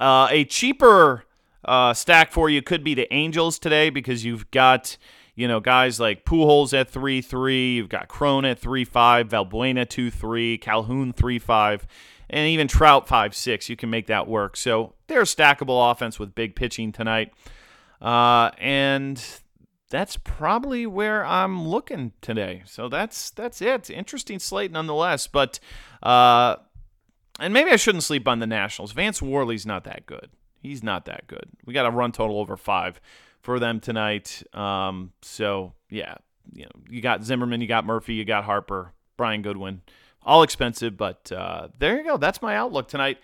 [0.00, 1.24] Uh, a cheaper
[1.66, 4.96] uh, stack for you could be the Angels today because you've got
[5.34, 9.86] you know guys like Pujols at three three, you've got Cron at three five, Valbuena
[9.86, 11.86] two three, Calhoun three five,
[12.30, 13.68] and even Trout five six.
[13.68, 14.56] You can make that work.
[14.56, 17.34] So they're a stackable offense with big pitching tonight,
[18.00, 19.22] uh, and
[19.90, 22.62] that's probably where I'm looking today.
[22.64, 23.90] So that's that's it.
[23.90, 25.60] Interesting slate nonetheless, but.
[26.02, 26.56] Uh,
[27.40, 28.92] and maybe I shouldn't sleep on the Nationals.
[28.92, 30.30] Vance Worley's not that good.
[30.62, 31.48] He's not that good.
[31.64, 33.00] We got a run total over five
[33.40, 34.42] for them tonight.
[34.52, 36.16] Um, so yeah,
[36.52, 39.80] you know, you got Zimmerman, you got Murphy, you got Harper, Brian Goodwin,
[40.22, 42.16] all expensive, but uh, there you go.
[42.18, 43.18] That's my outlook tonight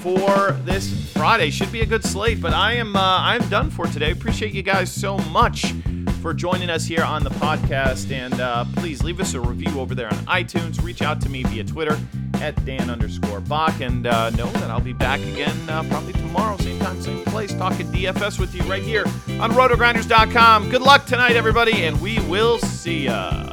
[0.00, 1.50] for this Friday.
[1.50, 4.10] Should be a good slate, but I am uh, I'm done for today.
[4.10, 5.72] Appreciate you guys so much
[6.20, 8.10] for joining us here on the podcast.
[8.10, 10.82] And uh, please leave us a review over there on iTunes.
[10.82, 11.98] Reach out to me via Twitter
[12.44, 13.80] at Dan underscore Back.
[13.80, 17.54] And uh, know that I'll be back again uh, probably tomorrow, same time, same place,
[17.54, 19.04] talking DFS with you right here
[19.40, 20.70] on rotogrinders.com.
[20.70, 23.50] Good luck tonight, everybody, and we will see ya.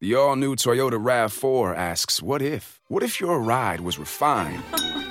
[0.00, 2.82] The all new Toyota RAV4 asks, What if?
[2.88, 4.62] What if your ride was refined?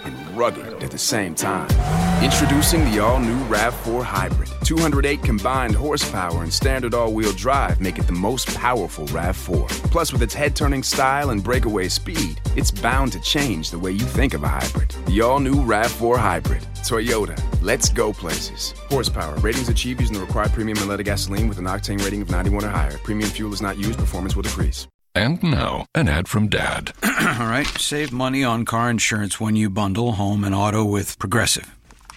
[0.03, 2.12] and rugged at the same time.
[2.24, 4.49] Introducing the all-new RAV4 Hybrid.
[4.63, 9.67] 208 combined horsepower and standard all-wheel drive make it the most powerful RAV4.
[9.91, 13.99] Plus, with its head-turning style and breakaway speed, it's bound to change the way you
[13.99, 14.91] think of a hybrid.
[15.05, 16.61] The all-new RAV4 Hybrid.
[16.76, 17.38] Toyota.
[17.61, 18.74] Let's go places.
[18.88, 19.38] Horsepower.
[19.39, 22.69] Ratings achieved using the required premium unleaded gasoline with an octane rating of 91 or
[22.69, 22.97] higher.
[22.99, 23.99] Premium fuel is not used.
[23.99, 24.88] Performance will decrease.
[25.13, 26.93] And now, an ad from Dad.
[27.03, 31.69] All right, save money on car insurance when you bundle home and auto with Progressive.